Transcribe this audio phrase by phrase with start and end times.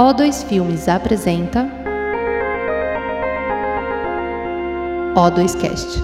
[0.00, 1.68] O2 Filmes apresenta
[5.14, 6.02] O2Cast.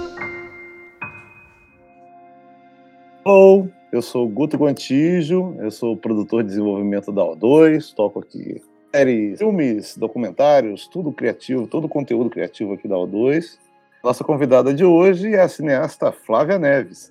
[3.25, 8.61] Olá, eu sou Guto Guantijo, eu sou produtor de desenvolvimento da O2, toco aqui
[8.95, 13.57] séries, filmes, documentários, tudo criativo, todo conteúdo criativo aqui da O2.
[14.05, 17.11] Nossa convidada de hoje é a cineasta Flávia Neves,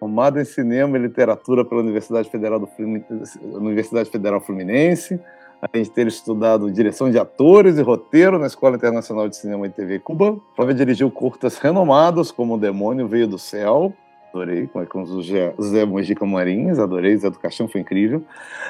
[0.00, 5.20] formada em cinema e literatura pela Universidade Federal, do Fluminense, Universidade Federal Fluminense,
[5.72, 9.70] além de ter estudado direção de atores e roteiro na Escola Internacional de Cinema e
[9.70, 10.38] TV Cuba.
[10.54, 13.92] Flávia dirigiu curtas renomados como O Demônio Veio do Céu,
[14.28, 15.22] adorei, com, o
[15.62, 18.22] Zé, Mojica Marins, adorei, Zé do Caixão foi incrível.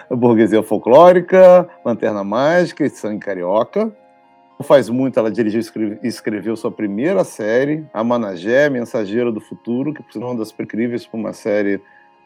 [0.09, 3.93] A Burguesia Folclórica, Lanterna Mágica e Sangue Carioca.
[4.59, 5.61] Não faz muito, ela dirigiu
[6.03, 11.07] e escreveu sua primeira série, A Managé, Mensageira do Futuro, que é uma das incríveis
[11.07, 11.81] para uma série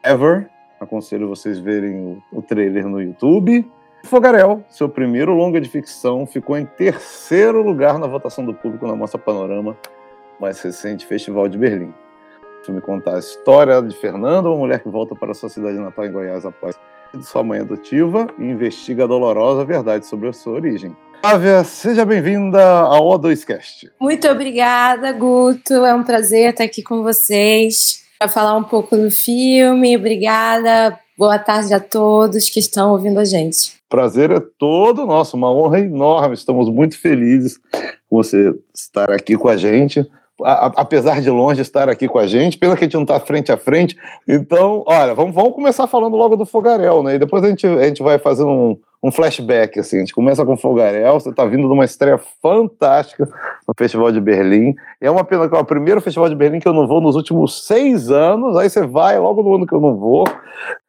[0.04, 0.48] ever.
[0.78, 3.68] Aconselho vocês verem o trailer no YouTube.
[4.04, 8.96] Fogarel, seu primeiro longa de ficção, ficou em terceiro lugar na votação do público na
[8.96, 9.76] Mostra Panorama,
[10.40, 11.92] mais recente Festival de Berlim.
[12.60, 16.04] O filme conta a história de Fernanda, uma mulher que volta para sua cidade natal
[16.04, 16.76] em Goiás após
[17.22, 20.96] sua mãe adotiva e investiga a dolorosa verdade sobre a sua origem.
[21.20, 23.90] Flávia, seja bem-vinda ao O2Cast.
[24.00, 25.84] Muito obrigada, Guto.
[25.84, 29.96] É um prazer estar aqui com vocês para falar um pouco do filme.
[29.96, 30.98] Obrigada.
[31.20, 33.74] Boa tarde a todos que estão ouvindo a gente.
[33.90, 36.32] Prazer é todo nosso, uma honra enorme.
[36.32, 37.58] Estamos muito felizes
[38.08, 40.10] com você estar aqui com a gente.
[40.42, 43.20] A, apesar de longe estar aqui com a gente, pena que a gente não está
[43.20, 43.98] frente a frente.
[44.26, 47.16] Então, olha, vamos, vamos começar falando logo do Fogarel, né?
[47.16, 49.96] E depois a gente, a gente vai fazendo um, um flashback, assim.
[49.96, 53.28] A gente começa com Fogarel, você está vindo de uma estreia fantástica
[53.68, 54.74] no Festival de Berlim.
[54.98, 57.14] É uma pena que é o primeiro Festival de Berlim que eu não vou nos
[57.14, 60.24] últimos seis anos, aí você vai logo no ano que eu não vou.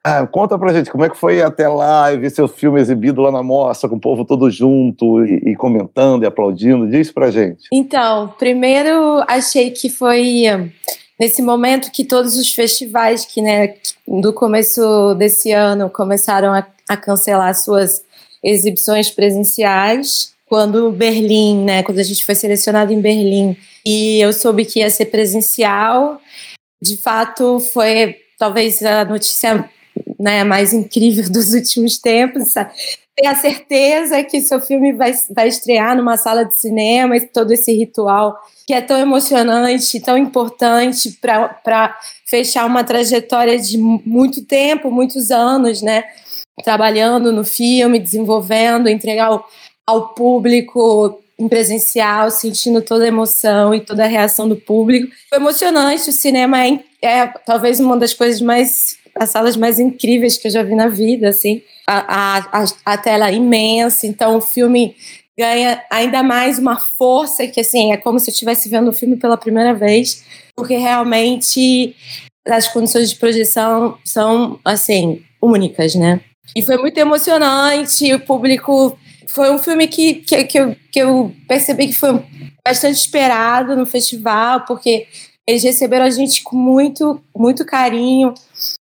[0.04, 3.22] Ah, conta pra gente, como é que foi até lá e ver seu filme exibido
[3.22, 6.90] lá na mostra, com o povo todo junto e, e comentando e aplaudindo?
[6.90, 7.68] Diz pra gente.
[7.72, 10.72] Então, primeiro achei que foi
[11.20, 13.76] nesse momento que todos os festivais que, né,
[14.08, 18.04] do começo desse ano começaram a, a cancelar suas
[18.44, 23.56] exibições presenciais, quando Berlim, né, quando a gente foi selecionado em Berlim
[23.86, 26.20] e eu soube que ia ser presencial,
[26.82, 29.70] de fato foi talvez a notícia
[30.20, 32.54] né, mais incrível dos últimos tempos,
[33.16, 37.52] ter a certeza que seu filme vai, vai estrear numa sala de cinema e todo
[37.52, 44.90] esse ritual que é tão emocionante, tão importante para fechar uma trajetória de muito tempo,
[44.90, 46.06] muitos anos, né?
[46.64, 49.46] Trabalhando no filme, desenvolvendo, entregar ao,
[49.86, 55.12] ao público em presencial, sentindo toda a emoção e toda a reação do público.
[55.28, 60.36] Foi emocionante, o cinema é, é talvez uma das coisas mais as salas mais incríveis
[60.36, 64.42] que eu já vi na vida, assim, a, a, a, tela é imensa, então o
[64.42, 64.96] filme
[65.38, 69.16] ganha ainda mais uma força que, assim, é como se eu estivesse vendo o filme
[69.18, 70.24] pela primeira vez,
[70.56, 71.96] porque realmente
[72.48, 76.20] as condições de projeção são, assim, únicas, né?
[76.56, 78.98] E foi muito emocionante, o público...
[79.28, 82.22] Foi um filme que, que, que, eu, que eu percebi que foi
[82.66, 85.08] bastante esperado no festival, porque
[85.48, 88.34] eles receberam a gente com muito, muito carinho,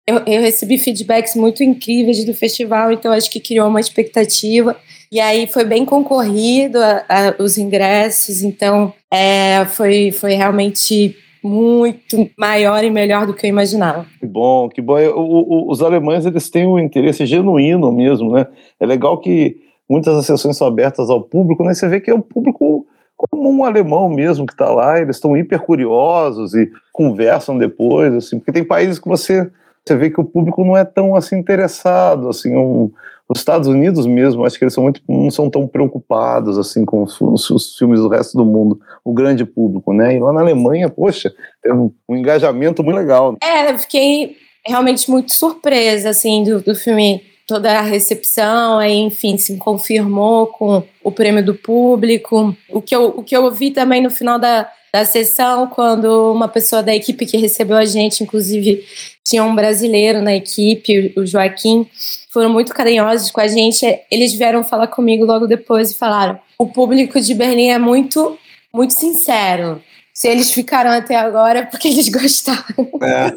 [0.07, 4.75] eu, eu, recebi feedbacks muito incríveis do festival, então acho que criou uma expectativa.
[5.11, 12.29] E aí foi bem concorrido a, a, os ingressos, então é, foi, foi realmente muito
[12.38, 14.05] maior e melhor do que eu imaginava.
[14.19, 14.97] Que bom, que bom.
[14.97, 18.47] O, o, os alemães eles têm um interesse genuíno mesmo, né?
[18.79, 19.57] É legal que
[19.89, 21.73] muitas sessões são abertas ao público, né?
[21.73, 22.85] Você vê que é um público
[23.18, 28.40] como um alemão mesmo que está lá, eles estão hiper curiosos e conversam depois, assim,
[28.40, 29.50] porque tem países que você
[29.88, 32.92] você vê que o público não é tão assim interessado, assim, um,
[33.30, 37.03] os Estados Unidos mesmo, acho que eles são muito, não são tão preocupados assim com
[37.03, 40.16] os, os, filmes do resto do mundo, o grande público, né?
[40.16, 43.38] E lá na Alemanha, poxa, tem um, um engajamento muito legal.
[43.44, 49.38] É, eu fiquei realmente muito surpresa assim do, do filme toda a recepção, aí, enfim,
[49.38, 52.55] se confirmou com o prêmio do público.
[52.70, 56.47] O que eu, o que eu ouvi também no final da, da sessão, quando uma
[56.47, 58.84] pessoa da equipe que recebeu a gente, inclusive
[59.23, 61.87] tinha um brasileiro na equipe, o Joaquim,
[62.31, 63.85] foram muito carinhosos com a gente.
[64.09, 68.37] Eles vieram falar comigo logo depois e falaram: o público de Berlim é muito,
[68.73, 69.81] muito sincero.
[70.16, 72.90] Se eles ficaram até agora é porque eles gostaram.
[73.03, 73.34] É,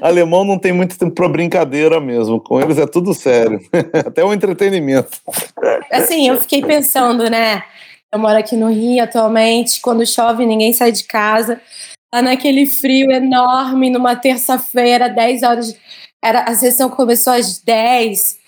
[0.00, 2.40] alemão não tem muito tempo para brincadeira mesmo.
[2.40, 3.60] Com eles é tudo sério.
[4.06, 5.10] Até o entretenimento.
[5.90, 7.62] Assim, eu fiquei pensando, né?
[8.10, 9.82] Eu moro aqui no Rio atualmente.
[9.82, 11.60] Quando chove, ninguém sai de casa.
[12.14, 15.76] Lá naquele frio enorme, numa terça-feira, 10 horas.
[16.24, 18.38] Era, a sessão começou às 10.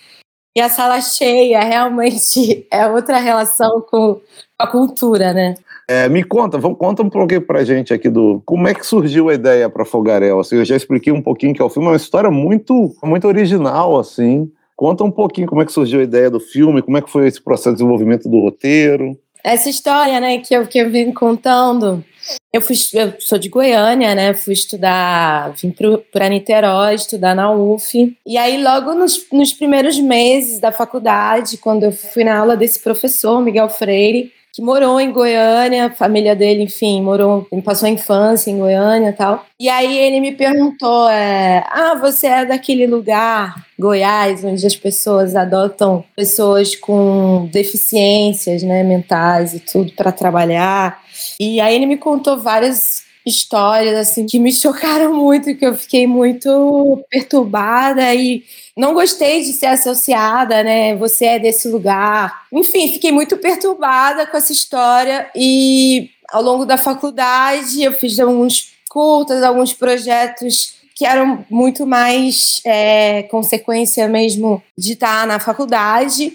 [0.57, 4.19] e a sala cheia realmente é outra relação com
[4.57, 5.55] a cultura, né?
[5.87, 9.29] É, me conta, vamos, conta um pouquinho pra gente aqui do como é que surgiu
[9.29, 10.39] a ideia para Fogaréu.
[10.39, 13.27] Assim, eu já expliquei um pouquinho que é o filme, é uma história muito, muito
[13.27, 14.51] original, assim.
[14.75, 17.27] Conta um pouquinho como é que surgiu a ideia do filme, como é que foi
[17.27, 19.17] esse processo de desenvolvimento do roteiro.
[19.43, 22.03] Essa história, né, que eu, que eu vim contando,
[22.51, 24.33] eu, fui, eu sou de Goiânia, né?
[24.33, 25.73] Fui estudar, vim
[26.11, 28.17] para Niterói, estudar na UF.
[28.25, 32.79] E aí, logo nos, nos primeiros meses da faculdade, quando eu fui na aula desse
[32.79, 38.49] professor, Miguel Freire, que morou em Goiânia, a família dele, enfim, morou, passou a infância
[38.49, 39.45] em Goiânia e tal.
[39.59, 45.35] E aí ele me perguntou: é, Ah, você é daquele lugar, Goiás, onde as pessoas
[45.35, 51.03] adotam pessoas com deficiências né, mentais e tudo para trabalhar.
[51.37, 56.07] E aí ele me contou várias histórias assim que me chocaram muito, que eu fiquei
[56.07, 60.95] muito perturbada e não gostei de ser associada, né?
[60.97, 62.45] Você é desse lugar.
[62.51, 68.73] Enfim, fiquei muito perturbada com essa história e ao longo da faculdade eu fiz alguns
[68.89, 76.33] curtas, alguns projetos que eram muito mais é, consequência mesmo de estar na faculdade.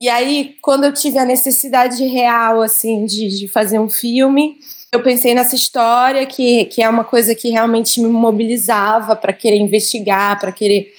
[0.00, 4.58] E aí, quando eu tive a necessidade real, assim, de, de fazer um filme,
[4.92, 9.58] eu pensei nessa história, que, que é uma coisa que realmente me mobilizava para querer
[9.58, 10.94] investigar, para querer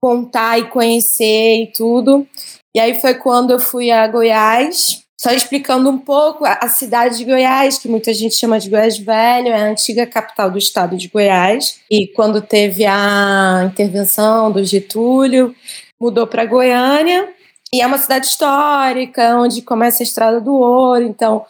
[0.00, 2.26] contar e conhecer e tudo.
[2.74, 7.24] E aí foi quando eu fui a Goiás, só explicando um pouco a cidade de
[7.24, 11.08] Goiás, que muita gente chama de Goiás Velho, é a antiga capital do estado de
[11.08, 11.80] Goiás.
[11.90, 15.54] E quando teve a intervenção do Getúlio,
[16.00, 17.28] mudou para Goiânia.
[17.72, 21.44] E é uma cidade histórica, onde começa a Estrada do Ouro, então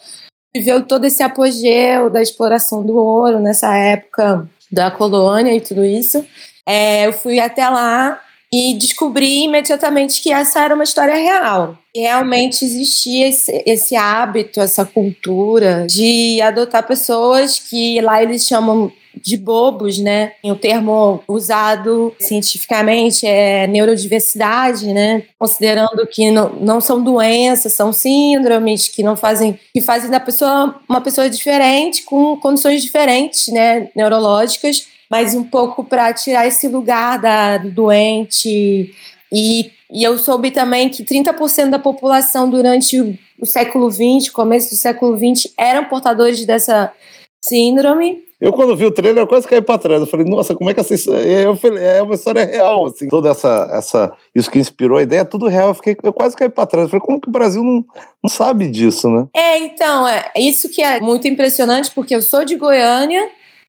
[0.55, 6.25] viveu todo esse apogeu da exploração do ouro nessa época da colônia e tudo isso.
[6.67, 8.21] É, eu fui até lá
[8.53, 11.79] e descobri imediatamente que essa era uma história real.
[11.95, 18.93] Realmente existia esse, esse hábito, essa cultura de adotar pessoas que lá eles chamam
[19.23, 20.33] de bobos, né?
[20.45, 25.25] O termo usado cientificamente é neurodiversidade, né?
[25.39, 30.81] Considerando que não, não são doenças, são síndromes que não fazem que fazem da pessoa
[30.89, 37.19] uma pessoa diferente com condições diferentes, né, neurológicas, mas um pouco para tirar esse lugar
[37.19, 38.95] da do doente
[39.33, 44.71] e e eu soube também que 30% da população durante o, o século XX, começo
[44.71, 46.93] do século XX, eram portadores dessa
[47.43, 48.23] síndrome.
[48.41, 50.01] Eu, quando vi o trailer, eu quase caí para trás.
[50.01, 53.09] Eu falei, nossa, como é que essa eu falei, é uma história real, assim.
[53.09, 55.69] Toda essa, essa, isso que inspirou a ideia, é tudo real.
[55.69, 56.85] Eu, fiquei, eu quase caí para trás.
[56.85, 57.85] Eu falei, como que o Brasil não,
[58.23, 59.27] não sabe disso, né?
[59.35, 63.29] É, então, é isso que é muito impressionante, porque eu sou de Goiânia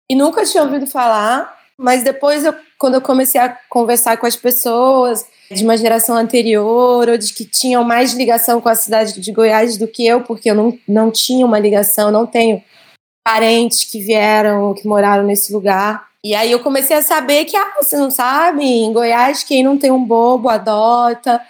[0.09, 4.35] e nunca tinha ouvido falar, mas depois, eu, quando eu comecei a conversar com as
[4.35, 9.31] pessoas de uma geração anterior, ou de que tinham mais ligação com a cidade de
[9.31, 12.63] Goiás do que eu, porque eu não, não tinha uma ligação, não tenho
[13.25, 16.10] parentes que vieram, que moraram nesse lugar.
[16.23, 19.75] E aí eu comecei a saber que, ah, você não sabe, em Goiás, quem não
[19.75, 21.41] tem um bobo adota,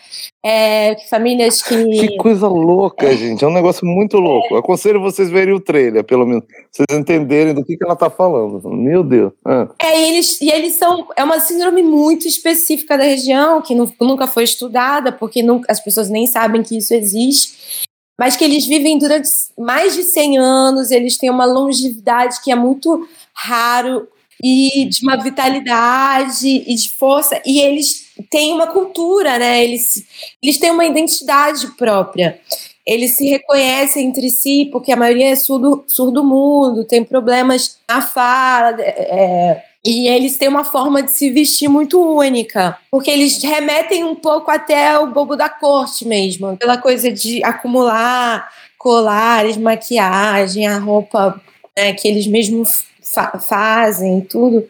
[0.41, 1.75] é, famílias que...
[2.07, 3.18] Que coisa louca, é.
[3.18, 4.56] gente, é um negócio muito louco.
[4.56, 4.59] É.
[4.59, 8.62] Aconselho vocês verem o trailer, pelo menos, vocês entenderem do que, que ela está falando.
[8.69, 9.33] Meu Deus.
[9.44, 9.68] Ah.
[9.77, 14.25] É, e eles, e eles são, é uma síndrome muito específica da região, que nunca
[14.25, 17.81] foi estudada, porque nunca, as pessoas nem sabem que isso existe
[18.19, 22.55] mas que eles vivem durante mais de 100 anos, eles têm uma longevidade que é
[22.55, 24.07] muito raro
[24.43, 29.63] e de uma vitalidade e de força, e eles têm uma cultura, né?
[29.63, 30.05] Eles,
[30.41, 32.39] eles têm uma identidade própria.
[32.86, 38.01] Eles se reconhecem entre si, porque a maioria é surdo, surdo mundo, tem problemas na
[38.01, 44.03] fala, é, e eles têm uma forma de se vestir muito única, porque eles remetem
[44.03, 50.79] um pouco até o bobo da corte mesmo, pela coisa de acumular colares, maquiagem, a
[50.79, 51.39] roupa
[51.77, 54.68] né, que eles mesmos fa fazem, tudo.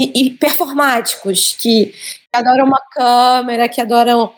[0.00, 1.94] E, e, performáticos, que
[2.32, 4.32] adoram uma câmera, que adoram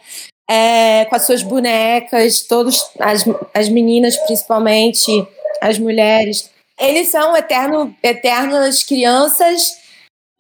[0.51, 5.27] é, com as suas bonecas, todos as, as meninas principalmente,
[5.61, 6.51] as mulheres.
[6.79, 9.83] Eles são eterno, eternas crianças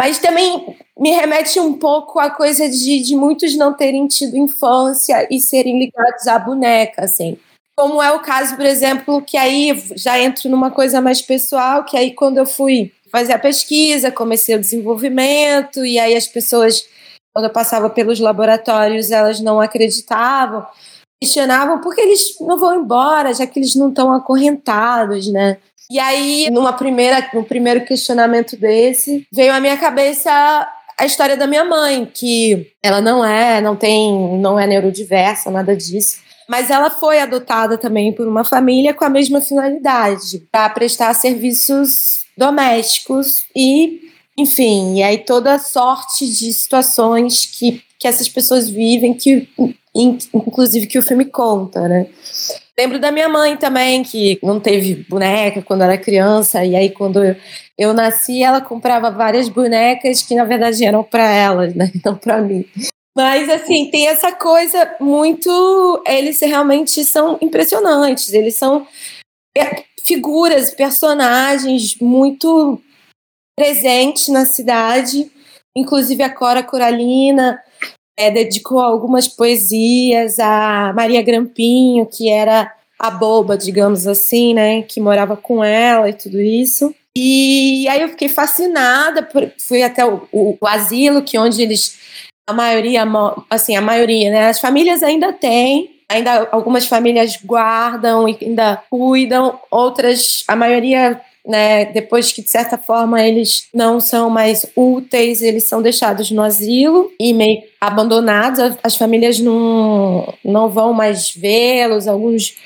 [0.02, 5.28] mas também me remete um pouco à coisa de, de muitos não terem tido infância
[5.30, 7.38] e serem ligados à boneca, assim.
[7.76, 11.96] Como é o caso, por exemplo, que aí já entro numa coisa mais pessoal, que
[11.96, 16.82] aí quando eu fui fazer a pesquisa, comecei o desenvolvimento, e aí as pessoas,
[17.34, 20.66] quando eu passava pelos laboratórios, elas não acreditavam,
[21.22, 25.58] questionavam por que eles não vão embora, já que eles não estão acorrentados, né?
[25.90, 30.66] E aí, numa primeira, no primeiro questionamento desse, veio à minha cabeça
[30.98, 35.76] a história da minha mãe, que ela não é, não tem, não é neurodiversa, nada
[35.76, 36.20] disso.
[36.48, 42.21] Mas ela foi adotada também por uma família com a mesma finalidade, para prestar serviços
[42.36, 44.00] domésticos e,
[44.36, 49.48] enfim, e aí toda sorte de situações que, que essas pessoas vivem, que
[49.94, 52.06] inclusive que o filme conta, né?
[52.78, 57.22] Lembro da minha mãe também, que não teve boneca quando era criança, e aí quando
[57.22, 57.36] eu,
[57.78, 61.90] eu nasci, ela comprava várias bonecas que na verdade eram para ela, né?
[62.04, 62.64] não para mim.
[63.14, 66.02] Mas assim, tem essa coisa muito.
[66.06, 68.86] Eles realmente são impressionantes, eles são
[70.04, 72.80] figuras, personagens muito
[73.56, 75.30] presentes na cidade.
[75.76, 77.60] Inclusive a Cora Coralina
[78.18, 85.00] é, dedicou algumas poesias a Maria Grampinho, que era a boba, digamos assim, né, que
[85.00, 86.94] morava com ela e tudo isso.
[87.16, 91.98] E aí eu fiquei fascinada, por, fui até o, o, o asilo, que onde eles,
[92.48, 93.02] a maioria,
[93.50, 99.58] assim, a maioria, né, as famílias ainda têm, ainda algumas famílias guardam e ainda cuidam,
[99.70, 105.64] outras, a maioria né, depois que de certa forma eles não são mais úteis, eles
[105.64, 112.56] são deixados no asilo e meio abandonados, as famílias não, não vão mais vê-los, alguns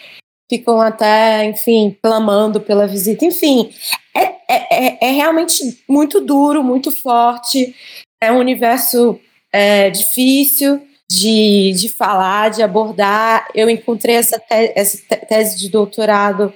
[0.48, 3.70] ficam até, enfim, clamando pela visita, enfim,
[4.14, 7.74] é, é, é, é realmente muito duro, muito forte,
[8.20, 9.18] é um universo
[9.52, 13.48] é, difícil, de, de falar, de abordar.
[13.54, 14.98] Eu encontrei essa, te essa
[15.28, 16.52] tese de doutorado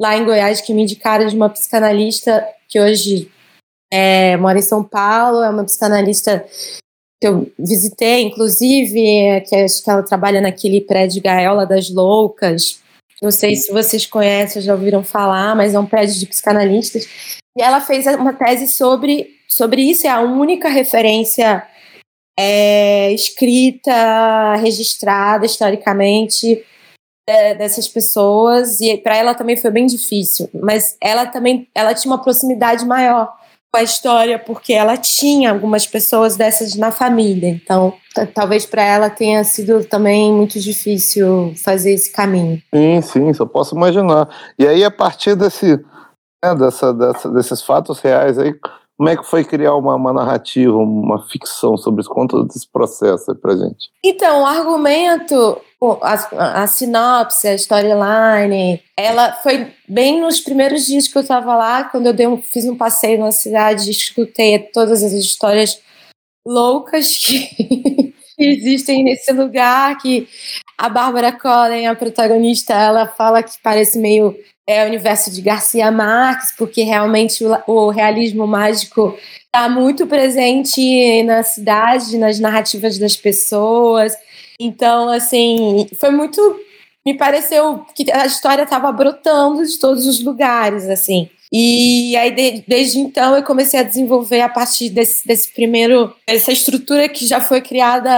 [0.00, 3.30] lá em Goiás que me indicaram de uma psicanalista que hoje
[3.92, 6.44] é, mora em São Paulo, é uma psicanalista
[7.20, 12.80] que eu visitei, inclusive, que acho que ela trabalha naquele prédio Gaiola das Loucas.
[13.22, 17.06] Não sei se vocês conhecem, já ouviram falar, mas é um prédio de psicanalistas.
[17.56, 21.66] E ela fez uma tese sobre, sobre isso, é a única referência
[22.38, 26.64] é, escrita, registrada historicamente
[27.28, 32.12] é, dessas pessoas e para ela também foi bem difícil, mas ela também ela tinha
[32.12, 33.32] uma proximidade maior
[33.72, 37.94] com a história porque ela tinha algumas pessoas dessas na família, então
[38.34, 42.62] talvez para ela tenha sido também muito difícil fazer esse caminho.
[42.74, 44.28] Sim, sim, só posso imaginar.
[44.58, 45.80] E aí a partir desse
[46.44, 48.54] né, dessa, dessa, desses fatos reais aí
[48.96, 52.10] como é que foi criar uma, uma narrativa, uma ficção sobre isso?
[52.10, 53.90] Conta desse processo aí pra gente.
[54.04, 55.60] Então, o argumento,
[56.00, 61.84] a, a sinopse, a storyline, ela foi bem nos primeiros dias que eu estava lá,
[61.84, 65.80] quando eu dei um, fiz um passeio na cidade, escutei todas as histórias
[66.46, 70.28] loucas que existem nesse lugar, que
[70.76, 76.54] a Bárbara Collen, a protagonista, ela fala que parece meio é universo de Garcia Marques,
[76.56, 84.14] porque realmente o, o realismo mágico está muito presente na cidade, nas narrativas das pessoas.
[84.58, 86.40] Então, assim, foi muito.
[87.04, 91.28] Me pareceu que a história estava brotando de todos os lugares, assim.
[91.52, 96.14] E aí, de, desde então, eu comecei a desenvolver a partir desse, desse primeiro.
[96.26, 98.10] essa estrutura que já foi criada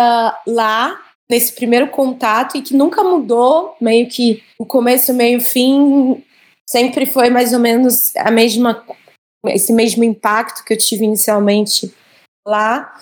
[0.46, 0.96] lá,
[1.30, 6.22] nesse primeiro contato, e que nunca mudou, meio que o começo, meio fim,
[6.68, 8.84] sempre foi mais ou menos a mesma
[9.48, 11.92] esse mesmo impacto que eu tive inicialmente
[12.46, 12.92] lá.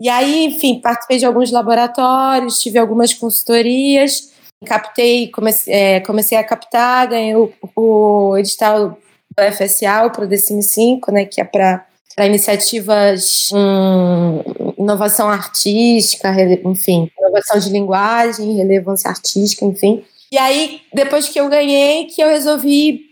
[0.00, 4.32] E aí, enfim, participei de alguns laboratórios, tive algumas consultorias,
[4.64, 8.96] captei, comecei, é, comecei a captar, ganhei o, o edital
[9.36, 11.86] do FSA, o Prodecine 5, né, que é para
[12.20, 16.30] iniciativas hum, inovação artística,
[16.64, 20.04] enfim, inovação de linguagem, relevância artística, enfim.
[20.32, 23.10] E aí, depois que eu ganhei, que eu resolvi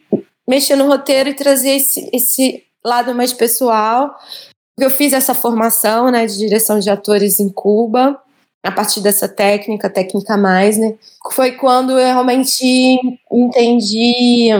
[0.48, 4.16] mexer no roteiro e trazer esse, esse lado mais pessoal.
[4.78, 8.20] Eu fiz essa formação né, de direção de atores em Cuba,
[8.64, 10.96] a partir dessa técnica, técnica mais, né?
[11.32, 12.98] Foi quando eu realmente
[13.30, 14.50] entendi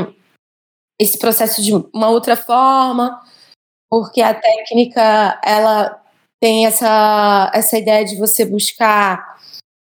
[1.00, 3.20] esse processo de uma outra forma,
[3.88, 6.02] porque a técnica ela
[6.40, 9.38] tem essa, essa ideia de você buscar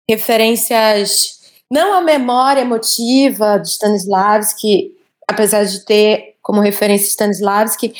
[0.10, 1.40] referências,
[1.72, 4.92] não a memória emotiva de Stanislavski,
[5.28, 7.94] apesar de ter como referência Stanislavski,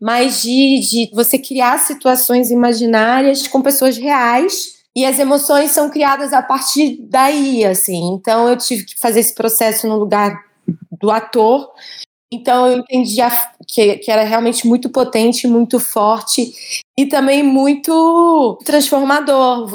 [0.00, 6.32] mas de, de você criar situações imaginárias com pessoas reais e as emoções são criadas
[6.32, 8.14] a partir daí, assim.
[8.14, 10.34] Então eu tive que fazer esse processo no lugar
[11.00, 11.70] do ator.
[12.32, 13.30] Então eu entendi a,
[13.66, 16.52] que, que era realmente muito potente, muito forte
[16.96, 19.68] e também muito transformador.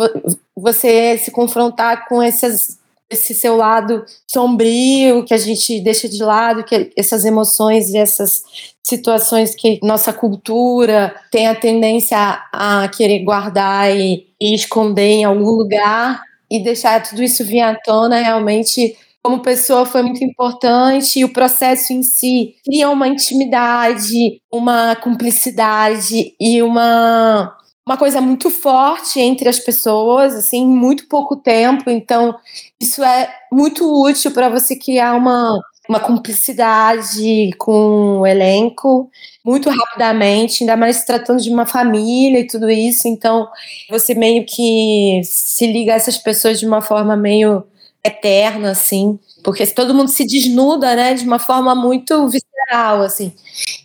[0.56, 6.64] Você se confrontar com essas esse seu lado sombrio que a gente deixa de lado,
[6.64, 8.44] que essas emoções e essas
[8.84, 12.18] situações que nossa cultura tem a tendência
[12.52, 17.76] a, querer guardar e, e esconder em algum lugar e deixar tudo isso vir à
[17.76, 18.96] tona realmente
[19.26, 26.36] como pessoa foi muito importante e o processo em si cria uma intimidade, uma cumplicidade
[26.40, 31.90] e uma uma coisa muito forte entre as pessoas, assim, em muito pouco tempo.
[31.90, 32.36] Então,
[32.80, 39.10] isso é muito útil para você criar uma, uma cumplicidade com o elenco
[39.44, 43.08] muito rapidamente, ainda mais se tratando de uma família e tudo isso.
[43.08, 43.48] Então,
[43.90, 47.64] você meio que se liga a essas pessoas de uma forma meio
[48.06, 53.34] eterna, assim, porque todo mundo se desnuda, né, de uma forma muito visceral, assim.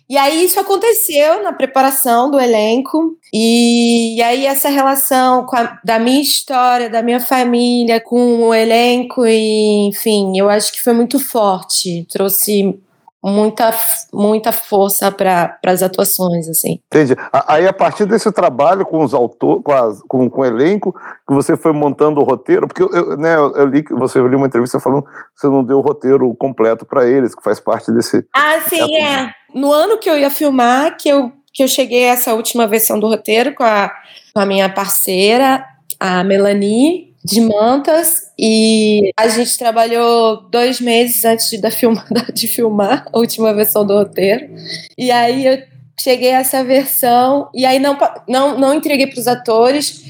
[0.09, 5.97] E aí isso aconteceu na preparação do elenco, e, e aí essa relação a, da
[5.97, 11.17] minha história, da minha família com o elenco, e enfim, eu acho que foi muito
[11.19, 12.77] forte, trouxe
[13.23, 13.69] muita,
[14.11, 16.79] muita força para as atuações, assim.
[16.87, 17.15] Entendi.
[17.47, 20.93] Aí, a partir desse trabalho com os autores, com, com, com, o elenco,
[21.27, 24.47] que você foi montando o roteiro, porque eu, né, eu li que você li uma
[24.47, 28.25] entrevista falando que você não deu o roteiro completo para eles, que faz parte desse.
[28.35, 29.31] Ah, sim, é.
[29.53, 32.99] No ano que eu ia filmar, que eu, que eu cheguei a essa última versão
[32.99, 33.91] do roteiro com a,
[34.33, 35.63] com a minha parceira,
[35.99, 42.47] a Melanie, de mantas e a gente trabalhou dois meses antes de, da filma, de
[42.47, 44.49] filmar a última versão do roteiro.
[44.97, 45.61] E aí eu
[45.99, 47.97] cheguei a essa versão e aí não,
[48.27, 50.01] não, não entreguei para os atores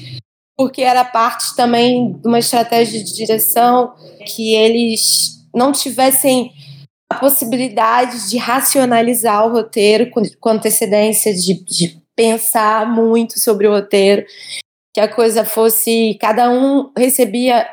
[0.56, 3.94] porque era parte também de uma estratégia de direção
[4.26, 6.52] que eles não tivessem
[7.10, 13.72] a possibilidade de racionalizar o roteiro com, com antecedência, de, de pensar muito sobre o
[13.72, 14.24] roteiro
[14.92, 17.66] que a coisa fosse cada um recebia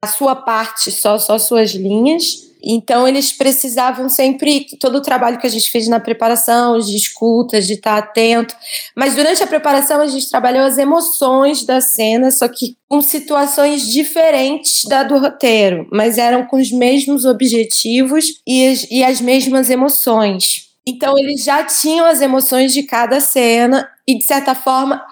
[0.00, 2.50] a sua parte, só só suas linhas.
[2.64, 7.60] Então eles precisavam sempre todo o trabalho que a gente fez na preparação, de escuta,
[7.60, 8.54] de estar atento.
[8.96, 13.88] Mas durante a preparação a gente trabalhou as emoções da cena, só que com situações
[13.88, 19.68] diferentes da do roteiro, mas eram com os mesmos objetivos e as, e as mesmas
[19.68, 20.68] emoções.
[20.86, 25.02] Então eles já tinham as emoções de cada cena e de certa forma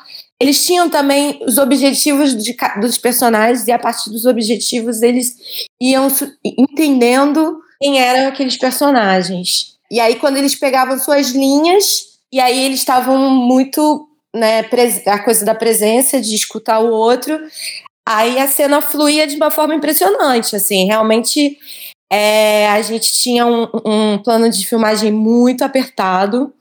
[0.40, 5.36] eles tinham também os objetivos de, dos personagens e a partir dos objetivos eles
[5.78, 6.08] iam
[6.42, 9.76] entendendo quem eram aqueles personagens.
[9.90, 14.60] E aí quando eles pegavam suas linhas e aí eles estavam muito, né,
[15.06, 17.38] a coisa da presença de escutar o outro,
[18.08, 21.58] aí a cena fluía de uma forma impressionante, assim, realmente
[22.10, 26.52] é, a gente tinha um, um plano de filmagem muito apertado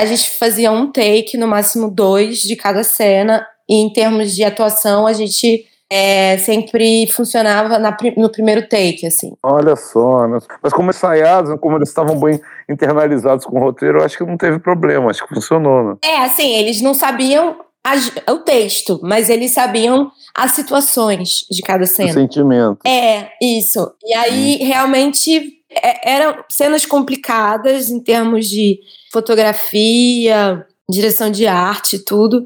[0.00, 4.42] a gente fazia um take, no máximo dois de cada cena, e em termos de
[4.42, 9.32] atuação, a gente é, sempre funcionava na, no primeiro take, assim.
[9.42, 10.38] Olha só, né?
[10.62, 14.38] mas como ensaiados, como eles estavam bem internalizados com o roteiro, eu acho que não
[14.38, 15.96] teve problema, acho que funcionou, né?
[16.02, 21.84] É, assim, eles não sabiam a, o texto, mas eles sabiam as situações de cada
[21.84, 22.10] cena.
[22.10, 22.78] O sentimento.
[22.86, 23.92] É, isso.
[24.02, 24.66] E aí, hum.
[24.66, 28.78] realmente, é, eram cenas complicadas em termos de
[29.10, 32.44] fotografia, direção de arte, tudo.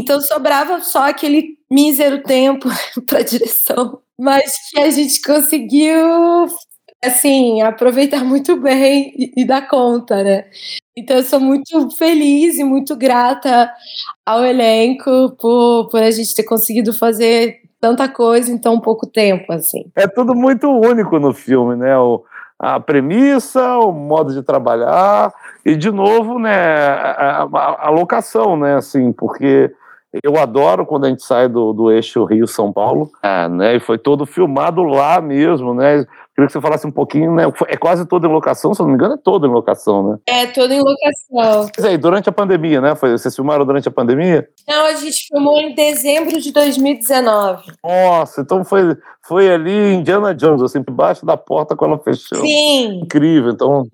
[0.00, 2.68] Então sobrava só aquele mísero tempo
[3.06, 6.46] para direção, mas que a gente conseguiu
[7.04, 10.44] assim aproveitar muito bem e, e dar conta, né?
[10.96, 13.70] Então eu sou muito feliz e muito grata
[14.26, 19.52] ao elenco por, por a gente ter conseguido fazer tanta coisa em tão pouco tempo,
[19.52, 19.84] assim.
[19.94, 21.96] É tudo muito único no filme, né?
[21.96, 22.24] O,
[22.58, 25.32] a premissa, o modo de trabalhar
[25.64, 29.70] e de novo, né, a, a, a locação, né, assim, porque
[30.22, 33.98] eu adoro quando a gente sai do, do eixo Rio-São Paulo, é, né, e foi
[33.98, 36.06] todo filmado lá mesmo, né,
[36.38, 37.42] Queria que você falasse um pouquinho, né?
[37.66, 40.18] É quase toda em locação, se não me engano, é toda em locação, né?
[40.24, 41.68] É, toda em locação.
[41.76, 42.94] Mas aí, durante a pandemia, né?
[42.94, 44.48] Foi, vocês filmaram durante a pandemia?
[44.68, 47.72] Não, a gente filmou em dezembro de 2019.
[47.82, 48.96] Nossa, então foi,
[49.26, 52.38] foi ali Indiana Jones, assim, debaixo da porta quando ela fechou.
[52.38, 53.00] Sim.
[53.02, 53.88] Incrível, então.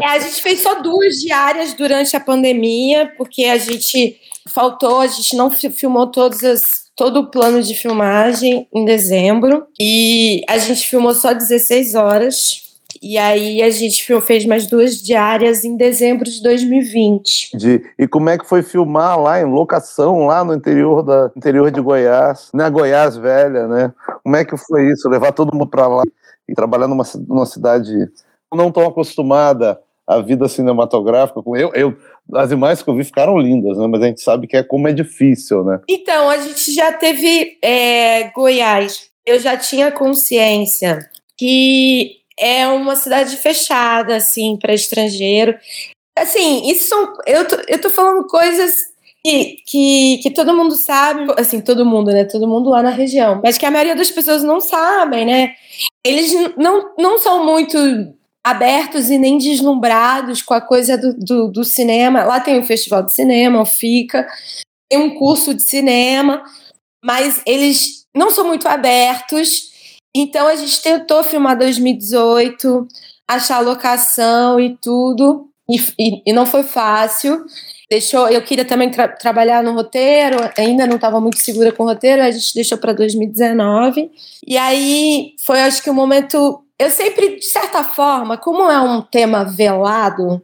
[0.00, 5.08] é, a gente fez só duas diárias durante a pandemia, porque a gente faltou, a
[5.08, 10.86] gente não filmou todas as todo o plano de filmagem em dezembro e a gente
[10.86, 12.60] filmou só 16 horas.
[13.00, 17.56] E aí a gente fez mais duas diárias em dezembro de 2020.
[17.56, 21.70] De, e como é que foi filmar lá em locação, lá no interior, da, interior
[21.70, 23.94] de Goiás, na Goiás velha, né?
[24.22, 25.08] Como é que foi isso?
[25.08, 26.02] Levar todo mundo para lá
[26.46, 28.10] e trabalhar numa, numa cidade
[28.54, 31.40] não tão acostumada à vida cinematográfica.
[31.56, 31.96] Eu, eu
[32.34, 33.86] as imagens que eu vi ficaram lindas, né?
[33.86, 35.80] Mas a gente sabe que é como é difícil, né?
[35.88, 39.10] Então, a gente já teve é, Goiás.
[39.26, 40.98] eu já tinha consciência
[41.36, 45.56] que é uma cidade fechada, assim, para estrangeiro.
[46.18, 47.12] Assim, isso são.
[47.26, 48.74] Eu tô, eu tô falando coisas
[49.24, 52.24] que, que, que todo mundo sabe, assim, todo mundo, né?
[52.24, 55.54] Todo mundo lá na região, mas que a maioria das pessoas não sabem, né?
[56.04, 57.78] Eles não, não são muito
[58.44, 62.24] abertos e nem deslumbrados com a coisa do, do, do cinema.
[62.24, 64.26] Lá tem o Festival de Cinema, o FICA,
[64.88, 66.42] tem um curso de cinema,
[67.04, 69.70] mas eles não são muito abertos.
[70.14, 72.86] Então a gente tentou filmar 2018,
[73.28, 77.44] achar locação e tudo, e, e, e não foi fácil.
[77.88, 81.86] Deixou, eu queria também tra trabalhar no roteiro, ainda não estava muito segura com o
[81.86, 84.10] roteiro, a gente deixou para 2019.
[84.46, 86.64] E aí foi, acho que, o momento.
[86.80, 90.42] Eu sempre, de certa forma, como é um tema velado,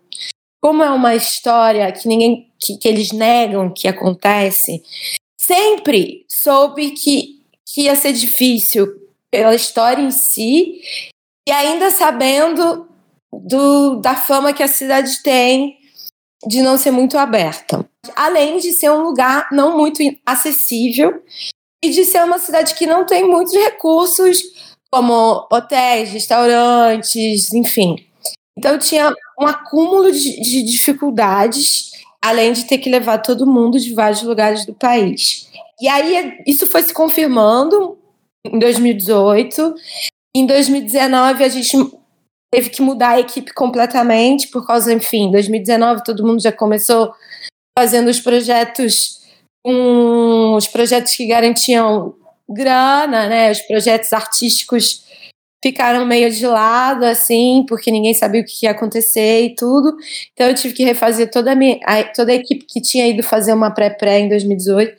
[0.62, 4.82] como é uma história que ninguém que, que eles negam que acontece,
[5.40, 8.86] sempre soube que, que ia ser difícil
[9.30, 10.82] pela história em si
[11.48, 12.86] e ainda sabendo
[13.32, 15.78] do, da fama que a cidade tem
[16.46, 17.88] de não ser muito aberta.
[18.14, 21.22] Além de ser um lugar não muito acessível
[21.82, 24.42] e de ser uma cidade que não tem muitos recursos,
[24.90, 27.96] como hotéis, restaurantes, enfim.
[28.58, 31.90] Então tinha um acúmulo de, de dificuldades,
[32.22, 35.48] além de ter que levar todo mundo de vários lugares do país.
[35.80, 37.98] E aí isso foi se confirmando
[38.44, 39.74] em 2018.
[40.34, 41.76] Em 2019 a gente
[42.52, 47.12] teve que mudar a equipe completamente por causa, enfim, 2019 todo mundo já começou
[47.78, 49.20] fazendo os projetos
[49.66, 52.14] um, os projetos que garantiam
[52.48, 53.50] grana, né?
[53.50, 55.04] Os projetos artísticos
[55.62, 59.96] ficaram meio de lado, assim, porque ninguém sabia o que ia acontecer e tudo.
[60.32, 61.78] Então eu tive que refazer toda a, minha,
[62.14, 64.96] toda a equipe que tinha ido fazer uma pré-pré em 2018.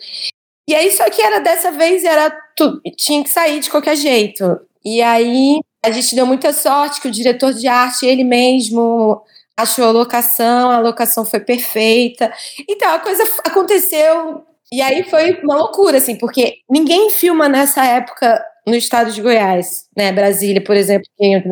[0.70, 4.60] E aí, só que era dessa vez, era tudo, tinha que sair de qualquer jeito.
[4.84, 9.22] E aí a gente deu muita sorte que o diretor de arte, ele mesmo
[9.56, 12.32] achou a locação, a locação foi perfeita.
[12.70, 18.44] Então a coisa aconteceu e aí foi uma loucura, assim, porque ninguém filma nessa época
[18.68, 20.12] no estado de Goiás, né?
[20.12, 21.08] Brasília, por exemplo,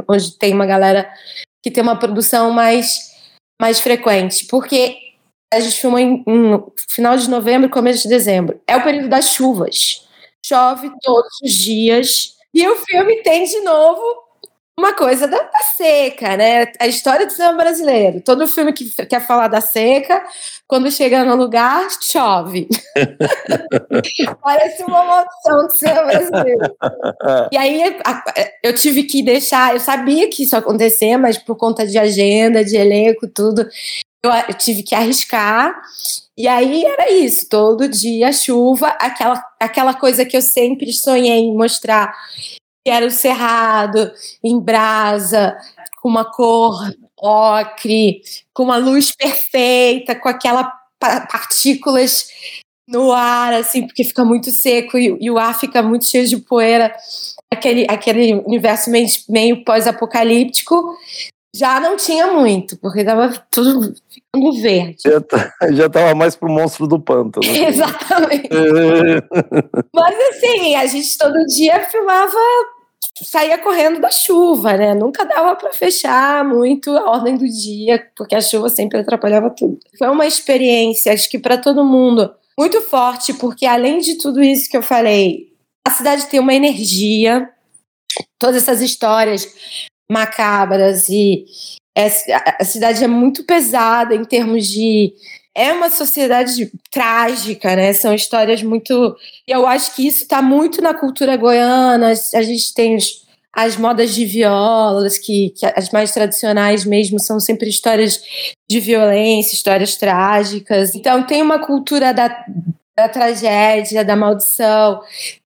[0.10, 1.10] onde tem uma galera
[1.64, 3.16] que tem uma produção mais,
[3.60, 4.46] mais frequente.
[4.48, 4.98] Porque
[5.54, 8.60] a gente filmou em, em final de novembro, começo de dezembro.
[8.68, 10.06] É o período das chuvas.
[10.46, 12.36] Chove todos os dias.
[12.54, 14.25] E o filme tem de novo
[14.78, 16.72] uma coisa da, da, seca, né?
[16.80, 18.20] A história do cinema brasileiro.
[18.22, 20.22] Todo filme que quer falar da seca,
[20.68, 22.68] quando chega no lugar, chove.
[24.44, 26.76] Parece uma maldição do cinema brasileiro.
[27.52, 27.98] E aí
[28.62, 32.64] eu tive que deixar, eu sabia que isso ia acontecer, mas por conta de agenda,
[32.64, 33.68] de elenco, tudo,
[34.22, 35.74] eu, eu tive que arriscar.
[36.38, 41.56] E aí era isso, todo dia chuva, aquela, aquela coisa que eu sempre sonhei em
[41.56, 42.14] mostrar
[42.86, 44.12] que era o cerrado
[44.44, 45.58] em brasa,
[46.00, 46.76] com uma cor
[47.18, 48.22] ocre,
[48.54, 50.68] com uma luz perfeita, com aquelas
[51.00, 52.28] partículas
[52.88, 56.38] no ar, assim, porque fica muito seco e, e, o ar fica muito cheio de
[56.38, 56.96] poeira,
[57.52, 60.96] aquele, aquele universo meio, meio pós-apocalíptico,
[61.56, 64.98] já não tinha muito, porque estava tudo ficando verde.
[65.04, 67.46] Já, tá, já tava mais pro monstro do pântano.
[67.50, 68.50] Exatamente.
[69.96, 72.38] Mas assim, a gente todo dia filmava
[73.24, 74.94] saía correndo da chuva, né?
[74.94, 79.80] Nunca dava para fechar muito a ordem do dia, porque a chuva sempre atrapalhava tudo.
[79.98, 84.70] Foi uma experiência, acho que para todo mundo, muito forte, porque além de tudo isso
[84.70, 85.54] que eu falei,
[85.88, 87.50] a cidade tem uma energia,
[88.40, 89.48] todas essas histórias
[90.10, 91.46] macabras e
[92.60, 95.14] a cidade é muito pesada em termos de
[95.56, 97.94] é uma sociedade trágica, né?
[97.94, 99.16] São histórias muito.
[99.48, 102.12] Eu acho que isso está muito na cultura goiana.
[102.34, 107.40] A gente tem os, as modas de violas, que, que, as mais tradicionais mesmo são
[107.40, 108.22] sempre histórias
[108.70, 110.94] de violência, histórias trágicas.
[110.94, 112.46] Então tem uma cultura da,
[112.94, 115.00] da tragédia, da maldição.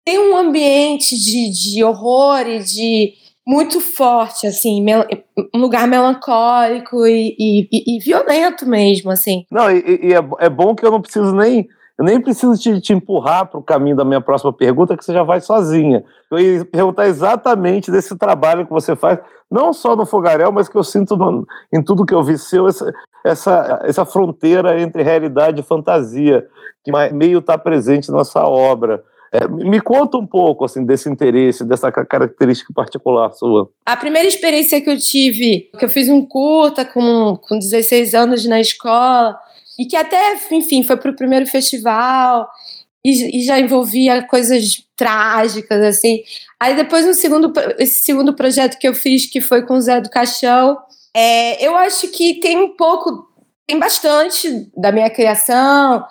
[0.06, 3.12] Tem um ambiente de, de horror e de
[3.48, 4.84] muito forte, assim,
[5.54, 9.46] um lugar melancólico e, e, e, violento mesmo, assim.
[9.50, 11.66] Não, e, e é, é, bom que eu não preciso nem.
[11.98, 15.12] Eu nem preciso te, te empurrar para o caminho da minha próxima pergunta, que você
[15.14, 16.04] já vai sozinha.
[16.30, 19.18] Eu ia perguntar exatamente desse trabalho que você faz,
[19.50, 22.68] não só no Fogarel, mas que eu sinto no, em tudo que eu vi seu,
[22.68, 22.92] essa,
[23.24, 26.46] essa, essa fronteira entre realidade e fantasia,
[26.84, 29.02] que meio está presente nessa obra.
[29.32, 33.70] É, me conta um pouco assim desse interesse, dessa característica particular sua.
[33.84, 38.44] A primeira experiência que eu tive, que eu fiz um curta com, com 16 anos
[38.46, 39.38] na escola,
[39.78, 42.48] e que até, enfim, foi para o primeiro festival,
[43.04, 46.22] e, e, já envolvia coisas trágicas, assim.
[46.60, 50.00] Aí depois no segundo, esse segundo projeto que eu fiz, que foi com o Zé
[50.00, 50.76] do Caixão,
[51.14, 53.28] é, eu acho que tem um pouco,
[53.66, 56.04] tem bastante da minha criação,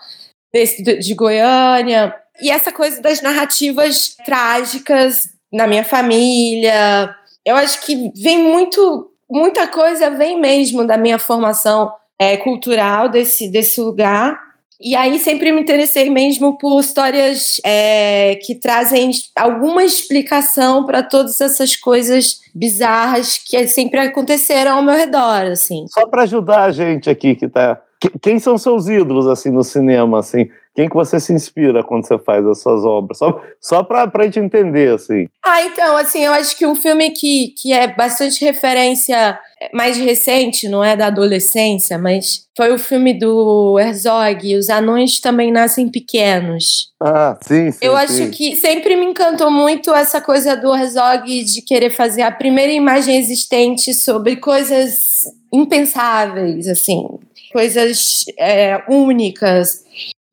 [0.54, 7.15] desse, de Goiânia, e essa coisa das narrativas trágicas na minha família.
[7.45, 13.50] Eu acho que vem muito, muita coisa vem mesmo da minha formação é, cultural desse,
[13.50, 14.38] desse lugar.
[14.80, 21.41] E aí sempre me interessei mesmo por histórias é, que trazem alguma explicação para todas
[21.41, 25.86] essas coisas bizarras que sempre aconteceram ao meu redor, assim.
[25.88, 27.82] Só para ajudar a gente aqui que tá,
[28.21, 30.47] quem são seus ídolos assim no cinema, assim?
[30.78, 33.18] Quem que você se inspira quando você faz as suas obras?
[33.18, 35.26] Só, só para a gente entender, assim.
[35.44, 39.40] Ah, então, assim, eu acho que um filme que, que é bastante referência
[39.74, 45.52] mais recente, não é da adolescência, mas foi o filme do Herzog, Os Anões Também
[45.52, 46.92] Nascem Pequenos.
[47.02, 47.98] Ah, sim, sim Eu sim.
[47.98, 52.72] acho que sempre me encantou muito essa coisa do Herzog de querer fazer a primeira
[52.72, 57.04] imagem existente sobre coisas impensáveis, assim,
[57.52, 59.84] coisas é, únicas.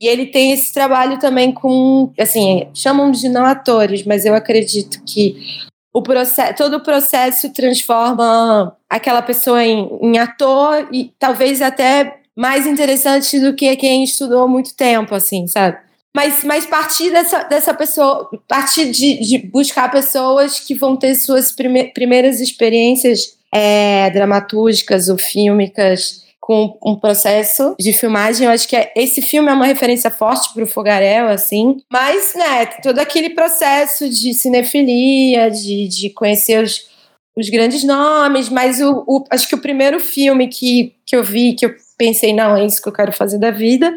[0.04, 5.02] E ele tem esse trabalho também com, assim, chamam de não atores, mas eu acredito
[5.02, 5.34] que
[5.94, 12.66] o processo, todo o processo transforma aquela pessoa em, em ator e talvez até mais
[12.66, 15.78] interessante do que quem estudou muito tempo, assim, sabe?
[16.14, 21.50] Mas, mas partir dessa, dessa pessoa, partir de, de buscar pessoas que vão ter suas
[21.50, 28.46] prime, primeiras experiências é, dramatúrgicas ou fílmicas com um processo de filmagem.
[28.46, 31.78] Eu acho que é, esse filme é uma referência forte para o Fogarel, assim.
[31.90, 36.86] Mas, né, todo aquele processo de cinefilia, de, de conhecer os,
[37.34, 38.50] os grandes nomes.
[38.50, 42.34] Mas o, o, acho que o primeiro filme que, que eu vi, que eu pensei,
[42.34, 43.96] não, é isso que eu quero fazer da vida,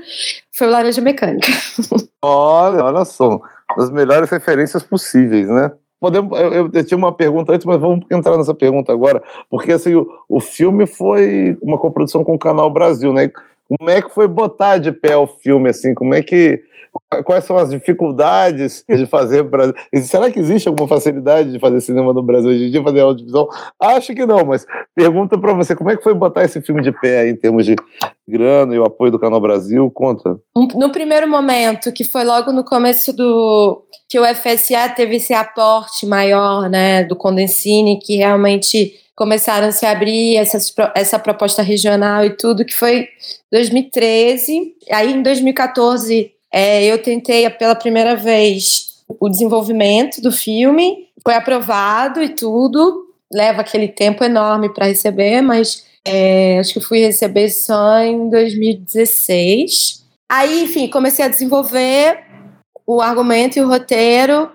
[0.56, 1.52] foi o Laranja Mecânica.
[2.24, 3.40] Olha, olha só.
[3.78, 5.72] As melhores referências possíveis, né?
[6.00, 9.72] Podemos, eu, eu, eu, tinha uma pergunta antes, mas vamos entrar nessa pergunta agora, porque
[9.72, 13.32] assim, o, o filme foi uma coprodução com o Canal Brasil, né?
[13.68, 15.94] Como é que foi botar de pé o filme, assim?
[15.94, 16.62] Como é que.
[17.26, 19.76] Quais são as dificuldades de fazer Brasil?
[20.02, 23.50] Será que existe alguma facilidade de fazer cinema no Brasil hoje em dia, fazer audiovisual?
[23.80, 26.92] Acho que não, mas pergunta para você, como é que foi botar esse filme de
[26.92, 27.76] pé em termos de
[28.28, 29.92] grana e o apoio do Canal Brasil?
[29.92, 30.40] Conta.
[30.56, 33.84] No primeiro momento, que foi logo no começo do.
[34.10, 39.84] que o FSA teve esse aporte maior, né, do Condensine, que realmente começaram a se
[39.84, 40.60] abrir essa,
[40.94, 43.10] essa proposta regional e tudo, que foi
[43.52, 44.76] 2013.
[44.92, 52.22] Aí, em 2014, é, eu tentei pela primeira vez o desenvolvimento do filme, foi aprovado
[52.22, 53.08] e tudo.
[53.34, 60.06] Leva aquele tempo enorme para receber, mas é, acho que fui receber só em 2016.
[60.32, 62.24] Aí, enfim, comecei a desenvolver
[62.86, 64.52] o argumento e o roteiro.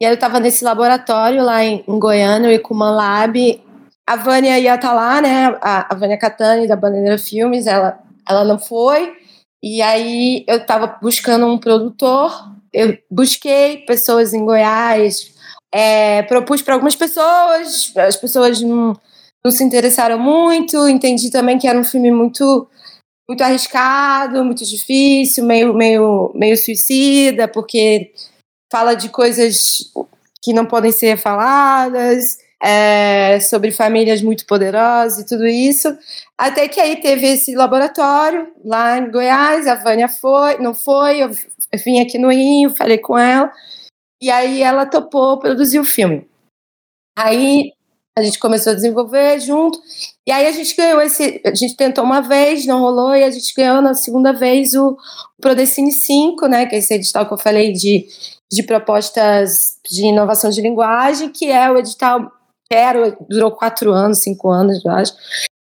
[0.00, 3.60] E aí eu estava nesse laboratório lá em, em Goiânia, o Icuman Lab,
[4.06, 5.46] a Vânia ia estar tá lá, né?
[5.60, 9.16] A, a Vânia Catani, da Bandeira Filmes, ela, ela não foi.
[9.62, 15.32] E aí eu estava buscando um produtor, eu busquei pessoas em Goiás,
[15.72, 18.94] é, propus para algumas pessoas, as pessoas não,
[19.42, 22.68] não se interessaram muito, entendi também que era um filme muito
[23.26, 28.12] muito arriscado, muito difícil, meio, meio, meio suicida, porque
[28.70, 29.90] fala de coisas
[30.42, 35.94] que não podem ser faladas é, sobre famílias muito poderosas e tudo isso.
[36.38, 41.30] Até que aí teve esse laboratório lá em Goiás, a Vânia foi, não foi, eu
[41.84, 43.52] vim aqui no Rio, falei com ela,
[44.20, 46.26] e aí ela topou produzir o filme.
[47.18, 47.70] Aí
[48.16, 49.78] a gente começou a desenvolver junto,
[50.26, 51.42] e aí a gente ganhou esse.
[51.44, 54.92] A gente tentou uma vez, não rolou, e a gente ganhou na segunda vez o,
[54.92, 56.64] o Prodecine 5, né?
[56.64, 58.06] Que é esse edital que eu falei de,
[58.50, 62.32] de propostas de inovação de linguagem, que é o edital
[62.70, 65.14] era, durou quatro anos, cinco anos, eu acho.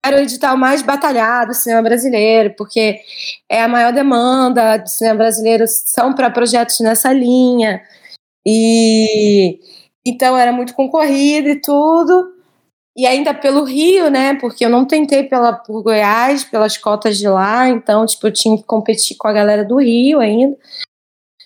[0.06, 3.00] Era o edital mais batalhado do cinema brasileiro, porque
[3.50, 7.82] é a maior demanda do cinema brasileiro são para projetos nessa linha.
[8.46, 9.60] E
[10.06, 12.34] então era muito concorrido e tudo.
[12.96, 14.36] E ainda pelo Rio, né?
[14.36, 18.58] Porque eu não tentei pela, por Goiás, pelas cotas de lá, então, tipo, eu tinha
[18.58, 20.56] que competir com a galera do Rio ainda.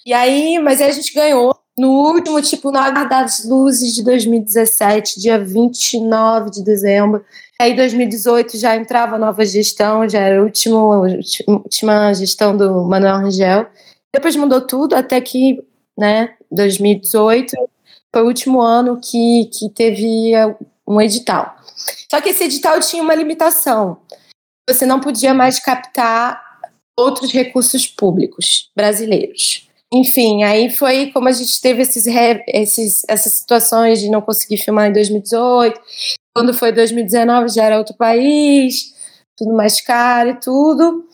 [0.05, 4.03] E aí, mas aí a gente ganhou no último, tipo, no Aguardar das Luzes de
[4.03, 7.23] 2017, dia 29 de dezembro.
[7.59, 10.99] Aí, 2018, já entrava a nova gestão, já era a última,
[11.47, 13.67] última gestão do Manuel Rangel.
[14.13, 15.63] Depois mudou tudo, até que,
[15.97, 17.55] né, 2018
[18.11, 20.31] foi o último ano que, que teve
[20.87, 21.57] um edital.
[22.09, 23.97] Só que esse edital tinha uma limitação.
[24.67, 26.41] Você não podia mais captar
[26.97, 29.66] outros recursos públicos brasileiros.
[29.91, 32.05] Enfim, aí foi como a gente teve esses,
[32.47, 35.79] esses, essas situações de não conseguir filmar em 2018.
[36.35, 38.93] Quando foi 2019 já era outro país,
[39.35, 41.05] tudo mais caro e tudo.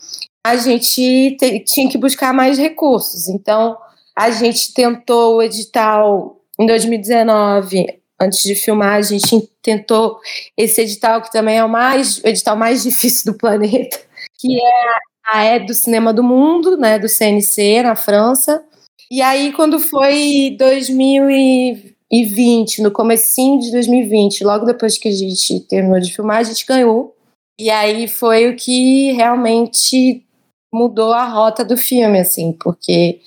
[0.44, 3.28] A gente te, tinha que buscar mais recursos.
[3.28, 3.76] Então,
[4.16, 7.86] a gente tentou o edital em 2019,
[8.20, 10.18] antes de filmar, a gente tentou
[10.56, 14.00] esse edital que também é o mais o edital mais difícil do planeta,
[14.38, 18.62] que é a é do Cinema do Mundo, né, do CNC na França.
[19.10, 26.00] E aí quando foi 2020, no comecinho de 2020, logo depois que a gente terminou
[26.00, 27.14] de filmar, a gente ganhou.
[27.58, 30.24] E aí foi o que realmente
[30.72, 33.20] mudou a rota do filme, assim, porque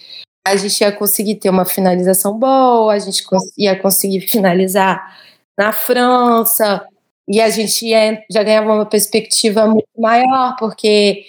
[0.45, 3.23] a gente ia conseguir ter uma finalização boa, a gente
[3.57, 5.17] ia conseguir finalizar
[5.57, 6.86] na França,
[7.27, 11.25] e a gente ia, já ganhava uma perspectiva muito maior, porque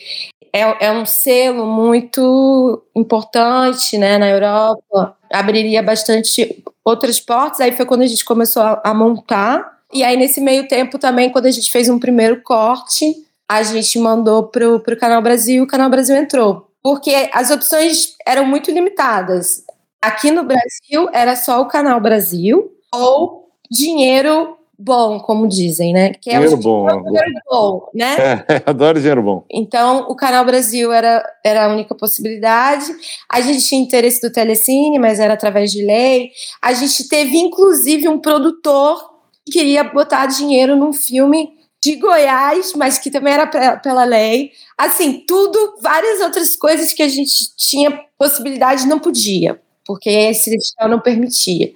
[0.53, 7.61] é, é um selo muito importante né, na Europa, abriria bastante outras portas.
[7.61, 9.79] Aí foi quando a gente começou a, a montar.
[9.93, 13.05] E aí, nesse meio tempo, também, quando a gente fez um primeiro corte,
[13.49, 16.71] a gente mandou para o Canal Brasil, o Canal Brasil entrou.
[16.83, 19.65] Porque as opções eram muito limitadas.
[20.01, 26.13] Aqui no Brasil era só o Canal Brasil ou dinheiro bom, como dizem, né?
[26.15, 26.87] Que é dinheiro o bom.
[27.03, 28.45] Dinheiro bom, né?
[28.49, 29.45] É, adoro dinheiro bom.
[29.51, 32.87] Então, o Canal Brasil era, era a única possibilidade.
[33.31, 36.31] A gente tinha interesse do Telecine, mas era através de lei.
[36.63, 38.99] A gente teve, inclusive, um produtor
[39.45, 41.51] que queria botar dinheiro num filme
[41.83, 43.47] de Goiás, mas que também era
[43.79, 44.53] pela lei.
[44.77, 50.89] Assim, tudo, várias outras coisas que a gente tinha possibilidade não podia, porque esse edital
[50.89, 51.73] não permitia.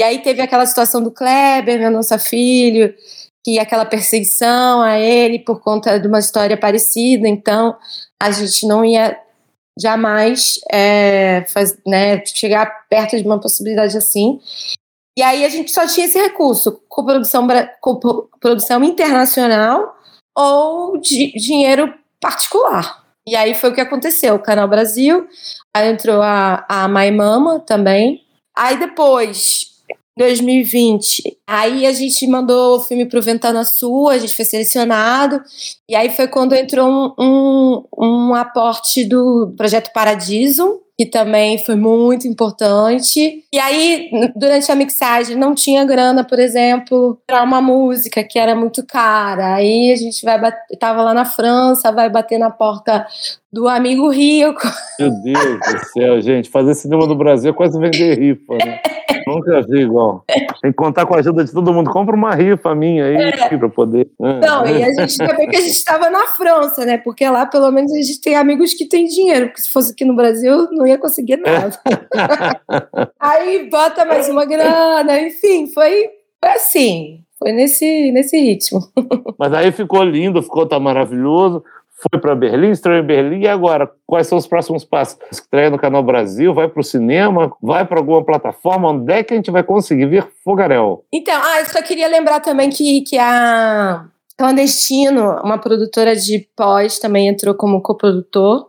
[0.00, 2.94] E aí teve aquela situação do Kleber, meu nosso filho,
[3.44, 7.76] que aquela perseguição a ele por conta de uma história parecida, então
[8.20, 9.18] a gente não ia
[9.80, 14.40] jamais é, faz, né, chegar perto de uma possibilidade assim.
[15.16, 17.46] E aí a gente só tinha esse recurso, com produção,
[17.80, 19.96] com produção internacional
[20.36, 23.04] ou de dinheiro particular.
[23.26, 24.36] E aí foi o que aconteceu.
[24.36, 25.26] O Canal Brasil,
[25.74, 28.24] aí entrou a, a Mãe Mama também.
[28.56, 29.77] Aí depois
[30.18, 31.38] 2020.
[31.46, 35.40] Aí a gente mandou o filme para o Ventana Sul, a gente foi selecionado,
[35.88, 41.76] e aí foi quando entrou um, um, um aporte do Projeto Paradiso, que também foi
[41.76, 43.44] muito importante.
[43.52, 48.56] E aí, durante a mixagem, não tinha grana, por exemplo, para uma música que era
[48.56, 49.54] muito cara.
[49.54, 50.40] Aí a gente vai
[50.76, 53.06] tava lá na França, vai bater na porta
[53.52, 54.60] do amigo rico.
[54.98, 58.80] Meu Deus do céu, gente, fazer cinema no Brasil é quase vender rifa, né?
[59.26, 60.24] Nunca vi igual.
[60.62, 61.90] Tem que contar com a ajuda de todo mundo.
[61.90, 63.58] Compra uma rifa minha aí é.
[63.58, 64.08] para poder.
[64.20, 64.46] É.
[64.46, 66.98] Não, e a gente também que a gente estava na França, né?
[66.98, 70.04] Porque lá pelo menos a gente tem amigos que têm dinheiro, porque se fosse aqui
[70.04, 71.78] no Brasil não ia conseguir nada.
[73.20, 76.08] aí bota mais uma grana, enfim, foi,
[76.42, 77.20] foi assim.
[77.38, 78.80] Foi nesse, nesse ritmo.
[79.38, 81.62] Mas aí ficou lindo, ficou tá maravilhoso
[81.98, 83.90] foi para Berlim, estreou em Berlim, e agora?
[84.06, 85.18] Quais são os próximos passos?
[85.32, 88.90] Estreia no Canal Brasil, vai para o cinema, vai para alguma plataforma?
[88.90, 91.04] Onde é que a gente vai conseguir ver Fogarel?
[91.12, 94.06] Então, ah, eu só queria lembrar também que, que a
[94.36, 98.68] Clandestino, uma produtora de pós, também entrou como coprodutor.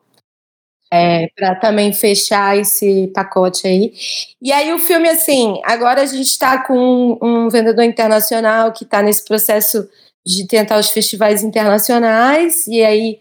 [0.91, 3.93] É, para também fechar esse pacote aí.
[4.41, 6.75] E aí o filme, assim, agora a gente está com
[7.21, 9.87] um, um vendedor internacional que está nesse processo
[10.29, 13.19] de tentar os festivais internacionais, e aí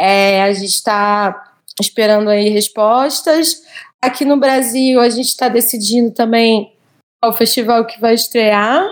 [0.00, 3.62] é, a gente está esperando aí respostas.
[4.00, 6.72] Aqui no Brasil, a gente está decidindo também
[7.20, 8.88] qual festival que vai estrear.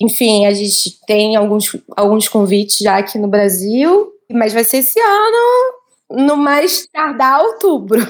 [0.00, 5.00] Enfim, a gente tem alguns, alguns convites já aqui no Brasil, mas vai ser esse
[5.00, 8.06] ano, no mais tardar outubro.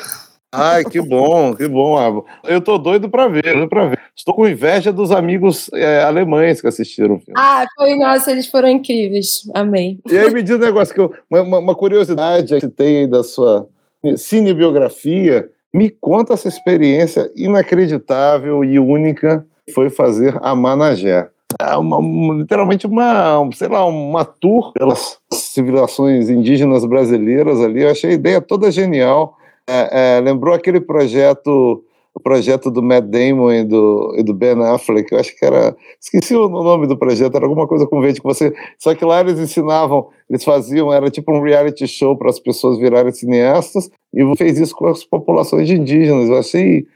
[0.51, 2.25] Ai, que bom, que bom.
[2.45, 4.01] Eu tô doido para ver, doido para ver.
[4.17, 7.35] Estou com inveja dos amigos é, alemães que assistiram o filme.
[7.37, 9.43] Ah, foi, nossa, eles foram incríveis.
[9.55, 9.99] Amei.
[10.11, 13.69] E aí me diz um negócio que eu, uma, uma curiosidade que tem da sua
[14.17, 15.51] cinebiografia.
[15.73, 21.29] Me conta essa experiência inacreditável e única que foi fazer a Managé.
[21.61, 27.83] É uma, literalmente uma, sei lá, uma tour pelas civilizações indígenas brasileiras ali.
[27.83, 29.38] Eu achei a ideia toda genial
[29.69, 34.61] é, é, lembrou aquele projeto, o projeto do Matt Damon e do, e do Ben
[34.63, 38.21] Affleck, eu acho que era, esqueci o nome do projeto, era alguma coisa com verde
[38.21, 42.31] que você, só que lá eles ensinavam, eles faziam, era tipo um reality show para
[42.31, 46.87] as pessoas virarem cineastas, e fez isso com as populações indígenas, eu achei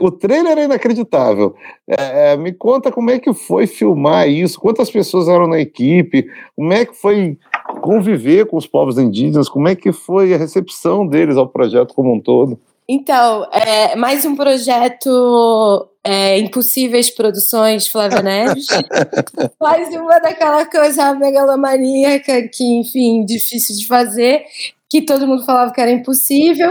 [0.00, 1.54] o trailer é inacreditável.
[1.88, 6.26] É, é, me conta como é que foi filmar isso, quantas pessoas eram na equipe,
[6.56, 7.38] como é que foi
[7.80, 12.14] conviver com os povos indígenas, como é que foi a recepção deles ao projeto como
[12.14, 12.58] um todo.
[12.88, 18.66] Então, é mais um projeto é, Impossíveis Produções Flávia Neves.
[19.60, 24.44] mais uma daquela coisa megalomaníaca que, enfim, difícil de fazer,
[24.88, 26.70] que todo mundo falava que era impossível.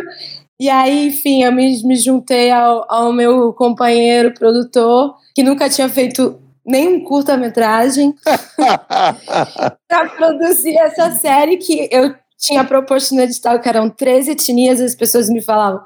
[0.58, 5.89] E aí, enfim, eu me, me juntei ao, ao meu companheiro produtor, que nunca tinha
[5.89, 8.13] feito nenhum curta-metragem,
[9.88, 14.95] para produzir essa série que eu tinha proposto no edital, que eram 13 etnias, as
[14.95, 15.82] pessoas me falavam,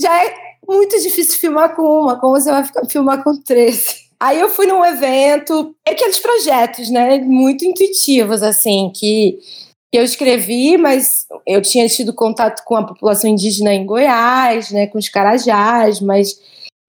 [0.00, 0.34] já é
[0.66, 4.04] muito difícil filmar com uma, como você vai filmar com 13?
[4.20, 9.38] Aí eu fui num evento, aqueles projetos, né, muito intuitivos, assim, que,
[9.92, 14.86] que eu escrevi, mas eu tinha tido contato com a população indígena em Goiás, né,
[14.86, 16.40] com os carajás, mas,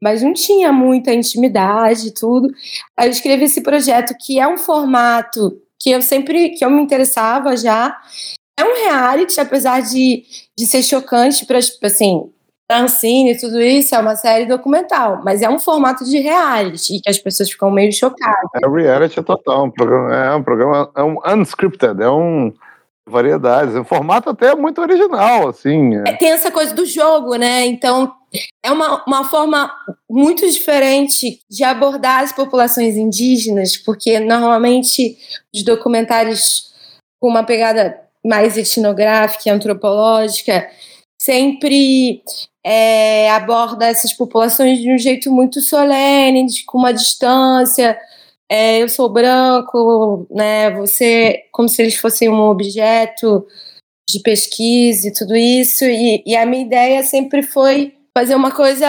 [0.01, 2.49] mas não tinha muita intimidade e tudo.
[2.97, 6.81] Aí eu escrevi esse projeto que é um formato que eu sempre, que eu me
[6.81, 7.95] interessava já,
[8.57, 10.23] é um reality, apesar de,
[10.57, 12.29] de ser chocante para assim,
[12.71, 17.09] Ancine e tudo isso, é uma série documental, mas é um formato de reality que
[17.09, 18.49] as pessoas ficam meio chocadas.
[18.55, 22.51] É reality total, um programa, é um programa, é um unscripted, é um
[23.07, 25.95] variedades, o um formato até muito original, assim.
[26.07, 26.13] É.
[26.13, 27.67] Tem essa coisa do jogo, né?
[27.67, 28.11] Então
[28.63, 29.71] é uma, uma forma
[30.09, 35.17] muito diferente de abordar as populações indígenas, porque normalmente
[35.53, 36.73] os documentários
[37.19, 40.69] com uma pegada mais etnográfica e antropológica,
[41.21, 42.21] sempre
[42.65, 47.97] é, aborda essas populações de um jeito muito solene, de, com uma distância.
[48.49, 50.71] É, eu sou branco, né?
[50.71, 53.45] Você, como se eles fossem um objeto
[54.09, 55.83] de pesquisa e tudo isso.
[55.85, 58.87] E, e a minha ideia sempre foi fazer uma coisa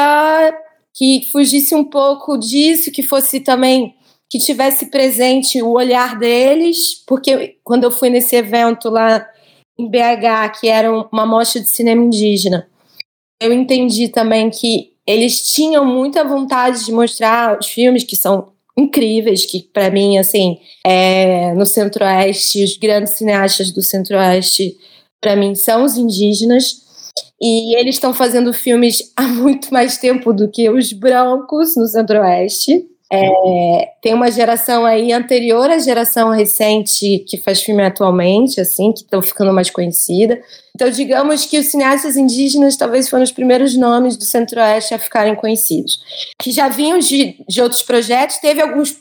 [0.94, 3.94] que fugisse um pouco disso, que fosse também
[4.30, 9.26] que tivesse presente o olhar deles, porque quando eu fui nesse evento lá
[9.78, 12.68] em BH, que era uma mostra de cinema indígena,
[13.40, 19.46] eu entendi também que eles tinham muita vontade de mostrar os filmes que são incríveis,
[19.46, 24.76] que para mim, assim, é, no Centro-Oeste, os grandes cineastas do Centro-Oeste,
[25.20, 26.85] para mim, são os indígenas.
[27.40, 32.86] E eles estão fazendo filmes há muito mais tempo do que os brancos no Centro-Oeste.
[33.12, 39.00] É, tem uma geração aí anterior à geração recente que faz filme atualmente, assim, que
[39.00, 40.40] estão ficando mais conhecida.
[40.74, 45.36] Então, digamos que os cineastas indígenas talvez foram os primeiros nomes do Centro-Oeste a ficarem
[45.36, 45.98] conhecidos.
[46.42, 48.96] Que já vinham de, de outros projetos, teve alguns.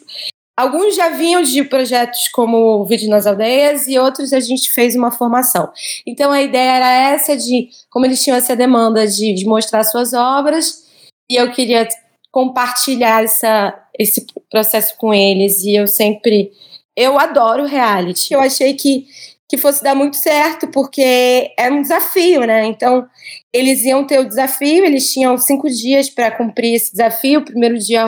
[0.57, 4.95] Alguns já vinham de projetos como o Vídeo nas Aldeias e outros a gente fez
[4.95, 5.69] uma formação.
[6.07, 10.13] Então a ideia era essa de, como eles tinham essa demanda de, de mostrar suas
[10.13, 10.85] obras,
[11.29, 11.87] e eu queria
[12.31, 16.51] compartilhar essa, esse processo com eles e eu sempre
[16.95, 18.33] eu adoro reality.
[18.33, 19.07] Eu achei que
[19.47, 22.65] que fosse dar muito certo, porque é um desafio, né?
[22.65, 23.07] Então,
[23.53, 27.41] eles iam ter o desafio, eles tinham cinco dias para cumprir esse desafio.
[27.41, 28.07] O primeiro dia,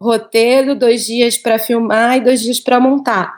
[0.00, 3.32] roteiro, dois dias para filmar e dois dias para montar.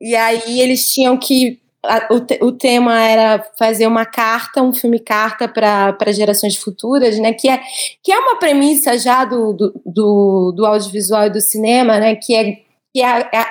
[0.00, 4.98] E aí, eles tinham que a, o, o, tema era fazer uma carta, um filme
[4.98, 7.32] carta para gerações futuras, né?
[7.32, 7.60] Que é,
[8.02, 12.16] que é uma premissa já do, do, do, do audiovisual e do cinema, né?
[12.16, 12.44] Que é,
[12.92, 13.44] que é a, é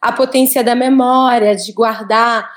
[0.00, 2.50] a potência da memória, de guardar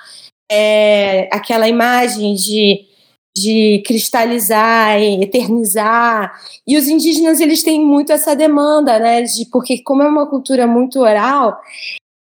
[0.51, 2.85] é, aquela imagem de,
[3.35, 6.31] de cristalizar eternizar.
[6.67, 9.21] E os indígenas eles têm muito essa demanda, né?
[9.23, 11.59] De, porque como é uma cultura muito oral,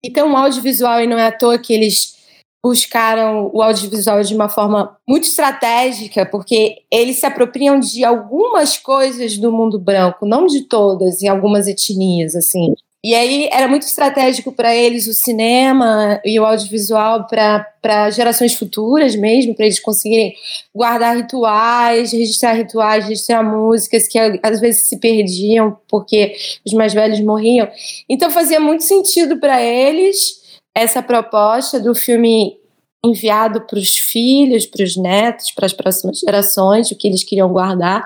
[0.04, 2.20] então o audiovisual e não é à toa que eles
[2.64, 9.38] buscaram o audiovisual de uma forma muito estratégica, porque eles se apropriam de algumas coisas
[9.38, 12.76] do mundo branco, não de todas, em algumas etnias, assim.
[13.04, 19.16] E aí era muito estratégico para eles o cinema e o audiovisual para gerações futuras
[19.16, 20.36] mesmo, para eles conseguirem
[20.74, 27.20] guardar rituais, registrar rituais, registrar músicas que às vezes se perdiam porque os mais velhos
[27.22, 27.68] morriam.
[28.08, 30.39] Então fazia muito sentido para eles
[30.76, 32.56] essa proposta do filme
[33.04, 37.52] enviado para os filhos, para os netos, para as próximas gerações, o que eles queriam
[37.52, 38.06] guardar.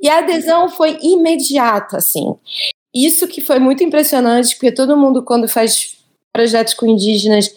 [0.00, 2.34] E a adesão foi imediata, assim.
[2.94, 5.96] Isso que foi muito impressionante, porque todo mundo, quando faz
[6.32, 7.54] projetos com indígenas,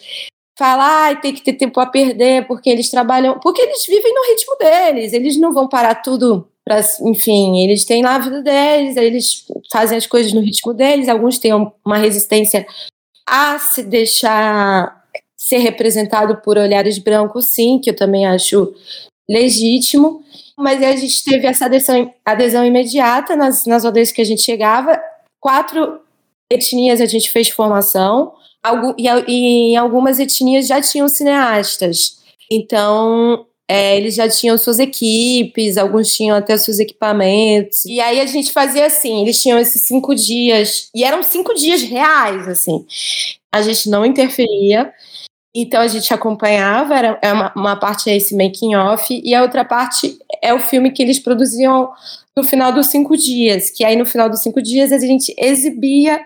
[0.58, 4.24] fala, ah, tem que ter tempo a perder, porque eles trabalham, porque eles vivem no
[4.30, 8.96] ritmo deles, eles não vão parar tudo para, enfim, eles têm lá a vida deles,
[8.96, 11.52] eles fazem as coisas no ritmo deles, alguns têm
[11.84, 12.66] uma resistência
[13.26, 15.04] a se deixar
[15.36, 18.74] ser representado por olhares brancos, sim, que eu também acho
[19.28, 20.24] legítimo,
[20.56, 25.00] mas a gente teve essa adesão, adesão imediata nas, nas aldeias que a gente chegava.
[25.40, 26.00] Quatro
[26.50, 28.32] etnias a gente fez formação,
[28.98, 32.18] e, em algumas etnias já tinham cineastas.
[32.50, 37.84] Então, É, eles já tinham suas equipes, alguns tinham até seus equipamentos.
[37.84, 41.82] E aí a gente fazia assim: eles tinham esses cinco dias, e eram cinco dias
[41.82, 42.86] reais, assim.
[43.52, 44.92] A gente não interferia.
[45.54, 49.42] Então a gente acompanhava, era é uma, uma parte é esse making off, e a
[49.42, 51.90] outra parte é o filme que eles produziam
[52.36, 56.20] no final dos cinco dias, que aí no final dos cinco dias a gente exibia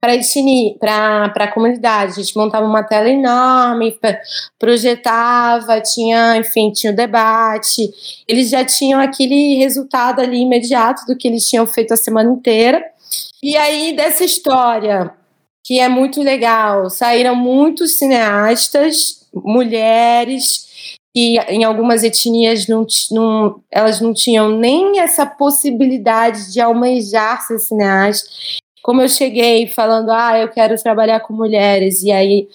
[0.00, 2.12] para a comunidade.
[2.12, 3.98] A gente montava uma tela enorme,
[4.58, 7.90] projetava, tinha, enfim, tinha o debate.
[8.26, 12.82] Eles já tinham aquele resultado ali imediato do que eles tinham feito a semana inteira.
[13.42, 15.12] E aí, dessa história,
[15.64, 20.69] que é muito legal, saíram muitos cineastas, mulheres,
[21.14, 27.58] e em algumas etnias não, não, elas não tinham nem essa possibilidade de almejar ser
[27.58, 28.28] cineasta.
[28.82, 32.48] Como eu cheguei falando, ah, eu quero trabalhar com mulheres, e aí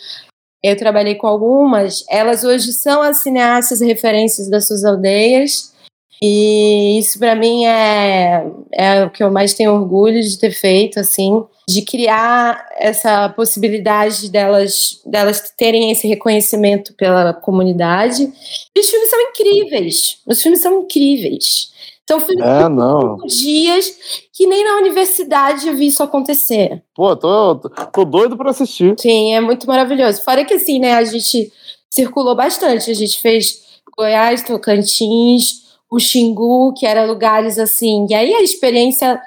[0.63, 5.74] eu trabalhei com algumas, elas hoje são as cineastas referências das suas aldeias,
[6.21, 10.99] e isso para mim é, é o que eu mais tenho orgulho de ter feito,
[10.99, 18.31] assim, de criar essa possibilidade delas, delas terem esse reconhecimento pela comunidade.
[18.75, 21.73] E os filmes são incríveis, os filmes são incríveis.
[22.03, 23.17] Então, fui é, não.
[23.25, 23.97] dias
[24.31, 26.83] que nem na universidade eu vi isso acontecer.
[26.93, 27.55] Pô, tô,
[27.91, 28.95] tô doido para assistir.
[28.99, 30.21] Sim, é muito maravilhoso.
[30.21, 31.51] Fora que assim, né, a gente
[31.89, 32.91] circulou bastante.
[32.91, 33.63] A gente fez
[33.97, 35.64] Goiás, Tocantins,
[35.95, 38.05] o Xingu, que eram lugares assim.
[38.09, 39.19] E aí a experiência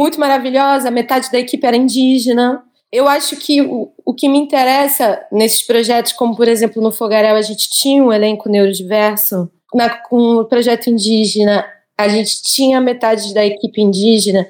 [0.00, 2.62] muito maravilhosa, metade da equipe era indígena.
[2.90, 7.36] Eu acho que o, o que me interessa nesses projetos, como por exemplo no Fogaréu,
[7.36, 11.66] a gente tinha um elenco neurodiverso, na, com o projeto indígena,
[11.98, 14.48] a gente tinha metade da equipe indígena,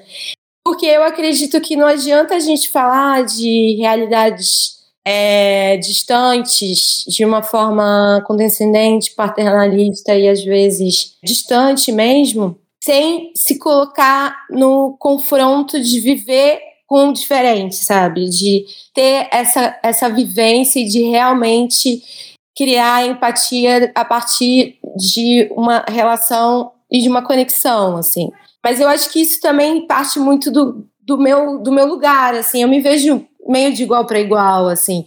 [0.63, 7.41] porque eu acredito que não adianta a gente falar de realidades é, distantes de uma
[7.41, 16.59] forma condescendente, paternalista e às vezes distante mesmo, sem se colocar no confronto de viver
[16.87, 18.27] com o diferente, sabe?
[18.29, 22.01] De ter essa, essa vivência e de realmente
[22.57, 28.29] criar empatia a partir de uma relação e de uma conexão, assim.
[28.63, 32.61] Mas eu acho que isso também parte muito do, do, meu, do meu lugar, assim.
[32.61, 35.05] Eu me vejo meio de igual para igual, assim.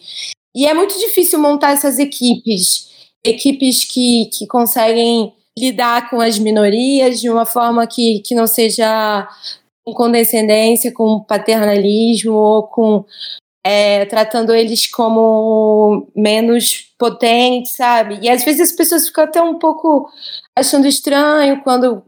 [0.55, 2.91] E é muito difícil montar essas equipes,
[3.25, 9.29] equipes que, que conseguem lidar com as minorias de uma forma que, que não seja
[9.85, 13.05] com condescendência, com paternalismo ou com
[13.65, 18.19] é, tratando eles como menos potentes, sabe?
[18.21, 20.09] E às vezes as pessoas ficam até um pouco
[20.57, 22.03] achando estranho quando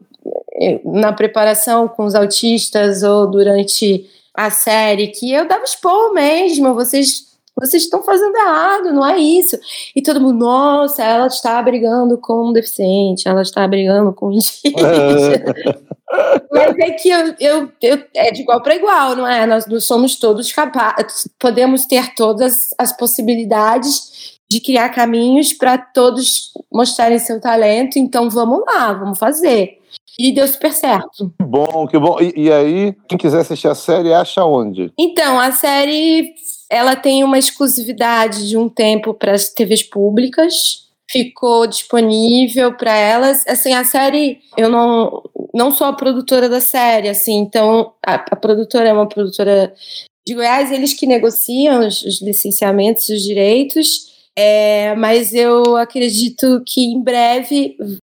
[0.61, 6.74] eh, na preparação com os autistas ou durante a série que eu dava expor mesmo,
[6.74, 9.57] vocês vocês estão fazendo errado, não é isso.
[9.95, 14.74] E todo mundo, nossa, ela está brigando com um deficiente, ela está brigando com indígena.
[16.51, 19.47] Mas é que eu, eu, eu, é de igual para igual, não é?
[19.47, 26.53] Nós, nós somos todos capazes, podemos ter todas as possibilidades de criar caminhos para todos
[26.72, 27.99] mostrarem seu talento.
[27.99, 29.78] Então vamos lá, vamos fazer.
[30.19, 31.33] E deu super certo.
[31.39, 32.19] Que bom, que bom.
[32.21, 34.93] E, e, aí, quem quiser assistir a série, acha onde?
[34.99, 36.35] Então, a série
[36.71, 40.85] ela tem uma exclusividade de um tempo para as TVs públicas.
[41.11, 43.45] Ficou disponível para elas.
[43.47, 48.37] Assim, a série, eu não, não sou a produtora da série, assim, então a, a
[48.37, 49.73] produtora é uma produtora
[50.27, 54.15] de Goiás, eles que negociam os, os licenciamentos, os direitos.
[54.37, 57.77] É, mas eu acredito que em breve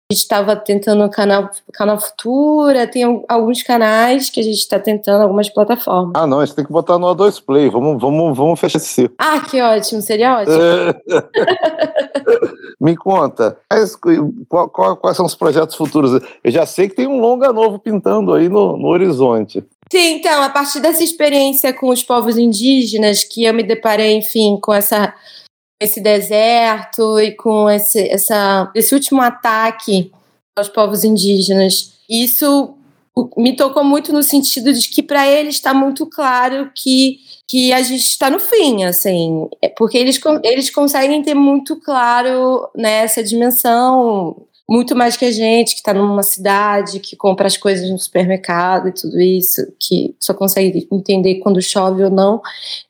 [0.10, 4.80] a gente estava tentando o canal, canal Futura, tem alguns canais que a gente está
[4.80, 6.14] tentando, algumas plataformas.
[6.16, 9.12] Ah, não, a gente tem que botar no A2 Play, vamos, vamos, vamos fechar esse
[9.18, 10.56] Ah, que ótimo, seria ótimo.
[12.80, 13.98] Me conta, quais,
[14.48, 16.24] qual, quais, são os projetos futuros?
[16.42, 19.62] Eu já sei que tem um longa novo pintando aí no, no horizonte.
[19.92, 24.58] Sim, então, a partir dessa experiência com os povos indígenas, que eu me deparei, enfim,
[24.62, 25.14] com essa
[25.80, 30.12] esse deserto e com esse, essa, esse último ataque
[30.56, 31.94] aos povos indígenas.
[32.10, 32.76] Isso
[33.36, 37.18] me tocou muito no sentido de que para eles está muito claro que,
[37.48, 42.70] que a gente está no fim, assim, é porque eles, eles conseguem ter muito claro
[42.76, 47.90] né, dimensão, muito mais que a gente que está numa cidade, que compra as coisas
[47.90, 52.42] no supermercado e tudo isso, que só consegue entender quando chove ou não.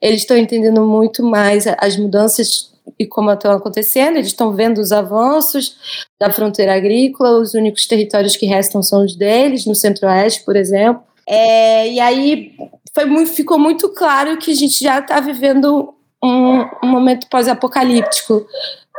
[0.02, 4.92] Eles estão entendendo muito mais as mudanças e como estão acontecendo, eles estão vendo os
[4.92, 5.76] avanços
[6.20, 11.04] da fronteira agrícola, os únicos territórios que restam são os deles, no centro-oeste, por exemplo.
[11.28, 12.54] É, e aí
[12.94, 18.46] foi muito, ficou muito claro que a gente já está vivendo um, um, momento pós-apocalíptico,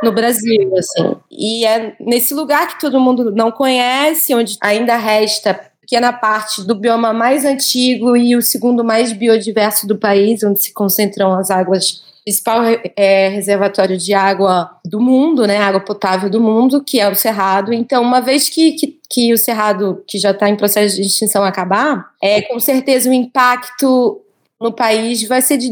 [0.01, 1.15] no Brasil, assim.
[1.29, 6.75] E é nesse lugar que todo mundo não conhece, onde ainda resta pequena parte do
[6.75, 12.03] bioma mais antigo e o segundo mais biodiverso do país, onde se concentram as águas
[12.23, 12.61] principal
[12.95, 17.73] é, reservatório de água do mundo, né, água potável do mundo, que é o Cerrado.
[17.73, 21.43] Então, uma vez que, que, que o Cerrado, que já está em processo de extinção,
[21.43, 24.21] acabar, é com certeza o impacto
[24.59, 25.71] no país vai ser de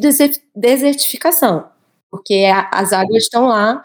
[0.55, 1.65] desertificação,
[2.09, 3.83] porque as águas estão lá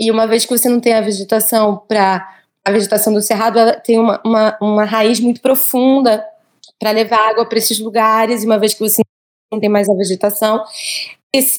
[0.00, 2.28] e uma vez que você não tem a vegetação para
[2.66, 6.24] a vegetação do cerrado tem uma, uma, uma raiz muito profunda
[6.78, 9.02] para levar água para esses lugares, e uma vez que você
[9.52, 10.64] não tem mais a vegetação,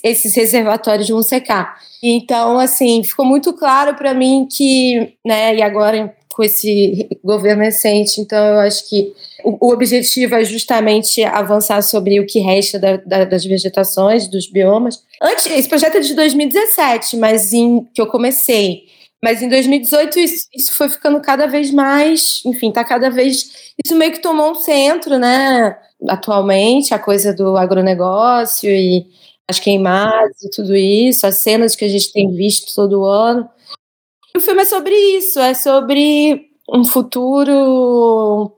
[0.03, 1.77] esses reservatórios vão secar.
[2.01, 8.19] Então, assim, ficou muito claro para mim que, né, e agora com esse governo recente,
[8.19, 12.97] então eu acho que o, o objetivo é justamente avançar sobre o que resta da,
[12.97, 15.01] da, das vegetações, dos biomas.
[15.21, 18.83] Antes, esse projeto é de 2017, mas em que eu comecei.
[19.23, 23.73] Mas em 2018 isso, isso foi ficando cada vez mais, enfim, tá cada vez.
[23.83, 25.77] Isso meio que tomou um centro, né?
[26.09, 29.07] Atualmente, a coisa do agronegócio e
[29.47, 33.49] as queimadas e tudo isso, as cenas que a gente tem visto todo ano.
[34.35, 38.51] O filme é sobre isso, é sobre um futuro.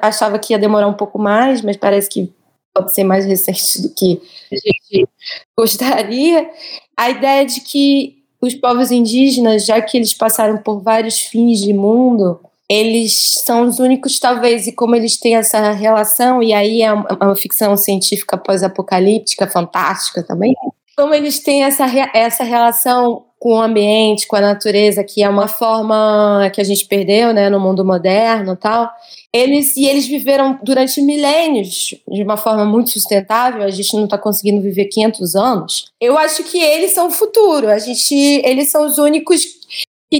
[0.00, 2.32] Achava que ia demorar um pouco mais, mas parece que
[2.72, 4.20] pode ser mais recente do que
[4.50, 5.08] a gente
[5.58, 6.50] gostaria.
[6.96, 11.72] A ideia de que os povos indígenas, já que eles passaram por vários fins de
[11.72, 12.40] mundo,
[12.72, 17.36] eles são os únicos, talvez, e como eles têm essa relação, e aí é uma,
[17.36, 20.54] ficção científica pós-apocalíptica, fantástica também,
[20.96, 25.48] como eles têm essa, essa relação com o ambiente, com a natureza, que é uma
[25.48, 28.88] forma que a gente perdeu, né, no mundo moderno, tal.
[29.32, 33.62] Eles e eles viveram durante milênios de uma forma muito sustentável.
[33.62, 35.86] A gente não está conseguindo viver 500 anos.
[36.00, 37.68] Eu acho que eles são o futuro.
[37.68, 39.42] A gente, eles são os únicos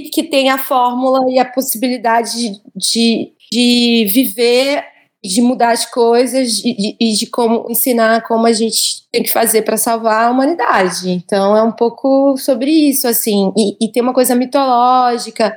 [0.00, 4.84] que, têm a fórmula e a possibilidade de, de, de viver
[5.24, 9.30] de mudar as coisas e de, de, de, como ensinar como a gente tem que
[9.30, 11.10] fazer para salvar a humanidade.
[11.10, 13.52] Então é um pouco sobre isso, assim.
[13.56, 15.56] E, e tem uma coisa mitológica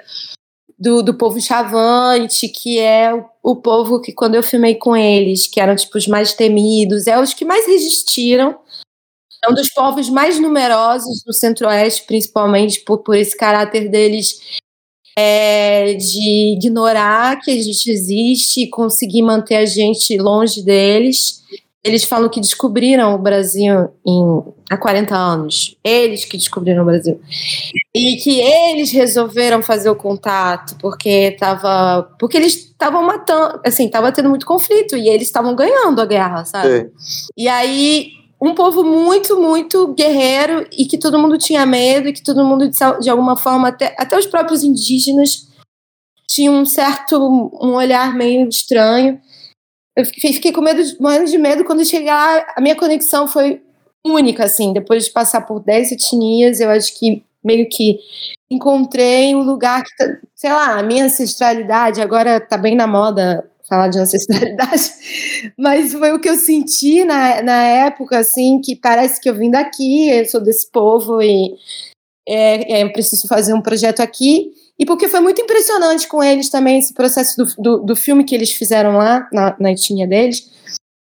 [0.77, 5.47] do, do povo chavante, que é o, o, povo que, quando eu filmei com eles,
[5.47, 8.55] que eram tipo os mais temidos, é os que mais resistiram.
[9.45, 14.39] É um dos povos mais numerosos do Centro-Oeste, principalmente por, por esse caráter deles
[15.17, 21.43] é, de ignorar que a gente existe e conseguir manter a gente longe deles.
[21.83, 25.77] Eles falam que descobriram o Brasil em, há 40 anos.
[25.83, 27.21] Eles que descobriram o Brasil.
[27.93, 32.01] E que eles resolveram fazer o contato, porque tava.
[32.19, 33.61] Porque eles estavam matando.
[33.63, 36.91] Assim, tava tendo muito conflito e eles estavam ganhando a guerra, sabe?
[37.37, 42.23] E aí um povo muito, muito guerreiro e que todo mundo tinha medo e que
[42.23, 42.69] todo mundo,
[42.99, 45.47] de alguma forma, até, até os próprios indígenas
[46.27, 49.19] tinham um certo um olhar meio estranho.
[49.95, 52.45] Eu fiquei, fiquei com medo, morrendo de medo quando cheguei lá.
[52.55, 53.61] A minha conexão foi
[54.05, 54.73] única, assim.
[54.73, 57.99] Depois de passar por 10 etnias, eu acho que meio que
[58.49, 63.49] encontrei um lugar que, tá, sei lá, a minha ancestralidade agora tá bem na moda
[63.67, 64.91] falar de ancestralidade,
[65.57, 69.49] mas foi o que eu senti na, na época, assim, que parece que eu vim
[69.49, 71.55] daqui, eu sou desse povo e
[72.27, 74.51] é, é, eu preciso fazer um projeto aqui.
[74.77, 78.35] E porque foi muito impressionante com eles também esse processo do, do, do filme que
[78.35, 79.73] eles fizeram lá, na, na
[80.05, 80.49] deles,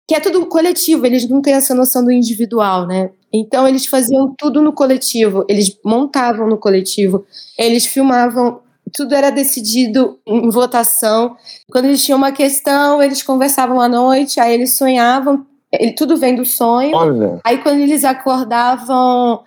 [0.07, 3.11] que é tudo coletivo, eles não têm essa noção do individual, né?
[3.31, 7.25] Então eles faziam tudo no coletivo, eles montavam no coletivo,
[7.57, 8.61] eles filmavam
[8.93, 11.35] tudo era decidido em votação.
[11.71, 16.35] Quando eles tinham uma questão, eles conversavam à noite, aí eles sonhavam, ele, tudo vem
[16.35, 16.95] do sonho.
[16.95, 17.39] Olha.
[17.43, 19.43] Aí quando eles acordavam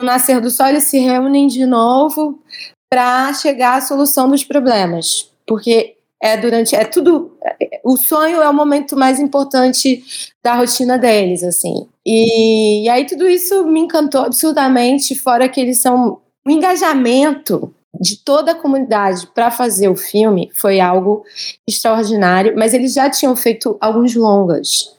[0.00, 2.40] no nascer do sol, eles se reúnem de novo
[2.90, 5.30] para chegar à solução dos problemas.
[5.46, 7.32] Porque é durante é tudo
[7.84, 10.02] o sonho é o momento mais importante
[10.42, 15.80] da rotina deles assim e, e aí tudo isso me encantou absurdamente fora que eles
[15.80, 21.24] são um engajamento de toda a comunidade para fazer o filme foi algo
[21.66, 24.94] extraordinário, mas eles já tinham feito alguns longas,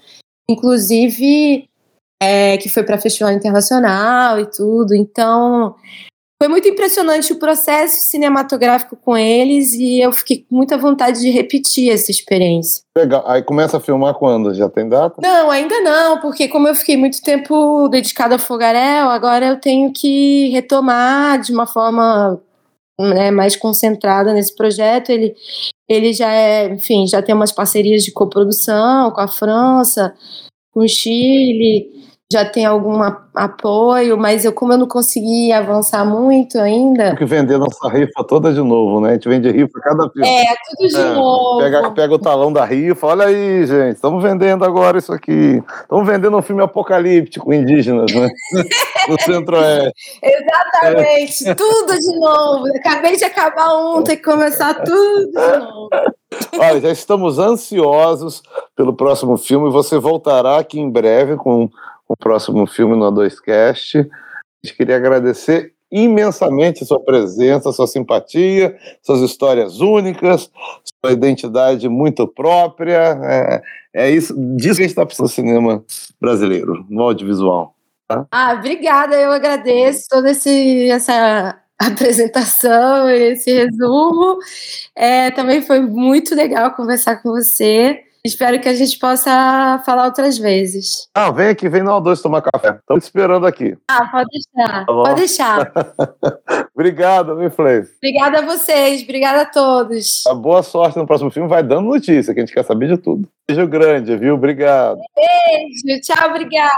[0.49, 1.69] inclusive
[2.21, 4.95] é, que foi para festival internacional e tudo.
[4.95, 5.75] Então
[6.41, 11.29] foi muito impressionante o processo cinematográfico com eles e eu fiquei com muita vontade de
[11.29, 12.81] repetir essa experiência.
[12.97, 13.23] Legal.
[13.27, 14.53] Aí começa a filmar quando?
[14.53, 15.21] Já tem data?
[15.21, 19.91] Não, ainda não, porque como eu fiquei muito tempo dedicada a Fogarel, agora eu tenho
[19.91, 22.41] que retomar de uma forma
[23.07, 25.09] né, mais concentrada nesse projeto.
[25.09, 25.35] Ele,
[25.87, 30.13] ele já é, enfim, já tem umas parcerias de coprodução com a França,
[30.71, 32.08] com o Chile.
[32.31, 33.01] Já tem algum
[33.33, 37.07] apoio, mas eu, como eu não consegui avançar muito ainda.
[37.07, 39.09] Tem que vender nossa rifa toda de novo, né?
[39.09, 40.27] A gente vende rifa cada filme.
[40.27, 41.59] É, tudo de é, novo.
[41.59, 45.63] Pega, pega o talão da rifa, olha aí, gente, estamos vendendo agora isso aqui.
[45.81, 48.29] Estamos vendendo um filme apocalíptico, indígenas, né?
[49.09, 50.19] no Centro-Oeste.
[50.21, 51.55] Exatamente, é.
[51.55, 52.65] tudo de novo.
[52.77, 55.89] Acabei de acabar um, tem que começar tudo de novo.
[56.59, 58.43] Olha, já estamos ansiosos
[58.75, 59.71] pelo próximo filme.
[59.71, 61.67] Você voltará aqui em breve com
[62.09, 63.99] o próximo filme no A2Cast.
[64.01, 70.51] A gente queria agradecer imensamente sua presença, sua simpatia, suas histórias únicas,
[70.83, 73.17] sua identidade muito própria.
[73.23, 73.61] É,
[73.93, 75.83] é isso, disso que a gente está precisando no cinema
[76.19, 77.75] brasileiro, no audiovisual.
[78.07, 78.25] Tá?
[78.31, 84.39] Ah, obrigada, eu agradeço toda essa apresentação, esse resumo.
[84.95, 88.03] É, também foi muito legal conversar com você.
[88.23, 91.07] Espero que a gente possa falar outras vezes.
[91.15, 92.77] Ah, vem aqui, vem no 2 tomar café.
[92.77, 93.77] Estamos esperando aqui.
[93.89, 94.85] Ah, pode deixar.
[94.85, 95.71] Tá pode deixar.
[96.75, 97.87] Obrigado, meu Flávio.
[97.97, 100.23] Obrigada a vocês, obrigada a todos.
[100.35, 103.27] boa sorte no próximo filme, vai dando notícia, que a gente quer saber de tudo.
[103.47, 104.35] Beijo grande, viu?
[104.35, 104.99] Obrigado.
[105.15, 106.69] Beijo, tchau, obrigada.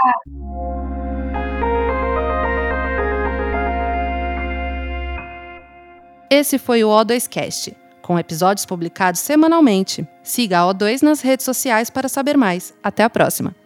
[6.30, 10.06] Esse foi o O2Cast com episódios publicados semanalmente.
[10.22, 12.74] Siga a O2 nas redes sociais para saber mais.
[12.82, 13.61] Até a próxima!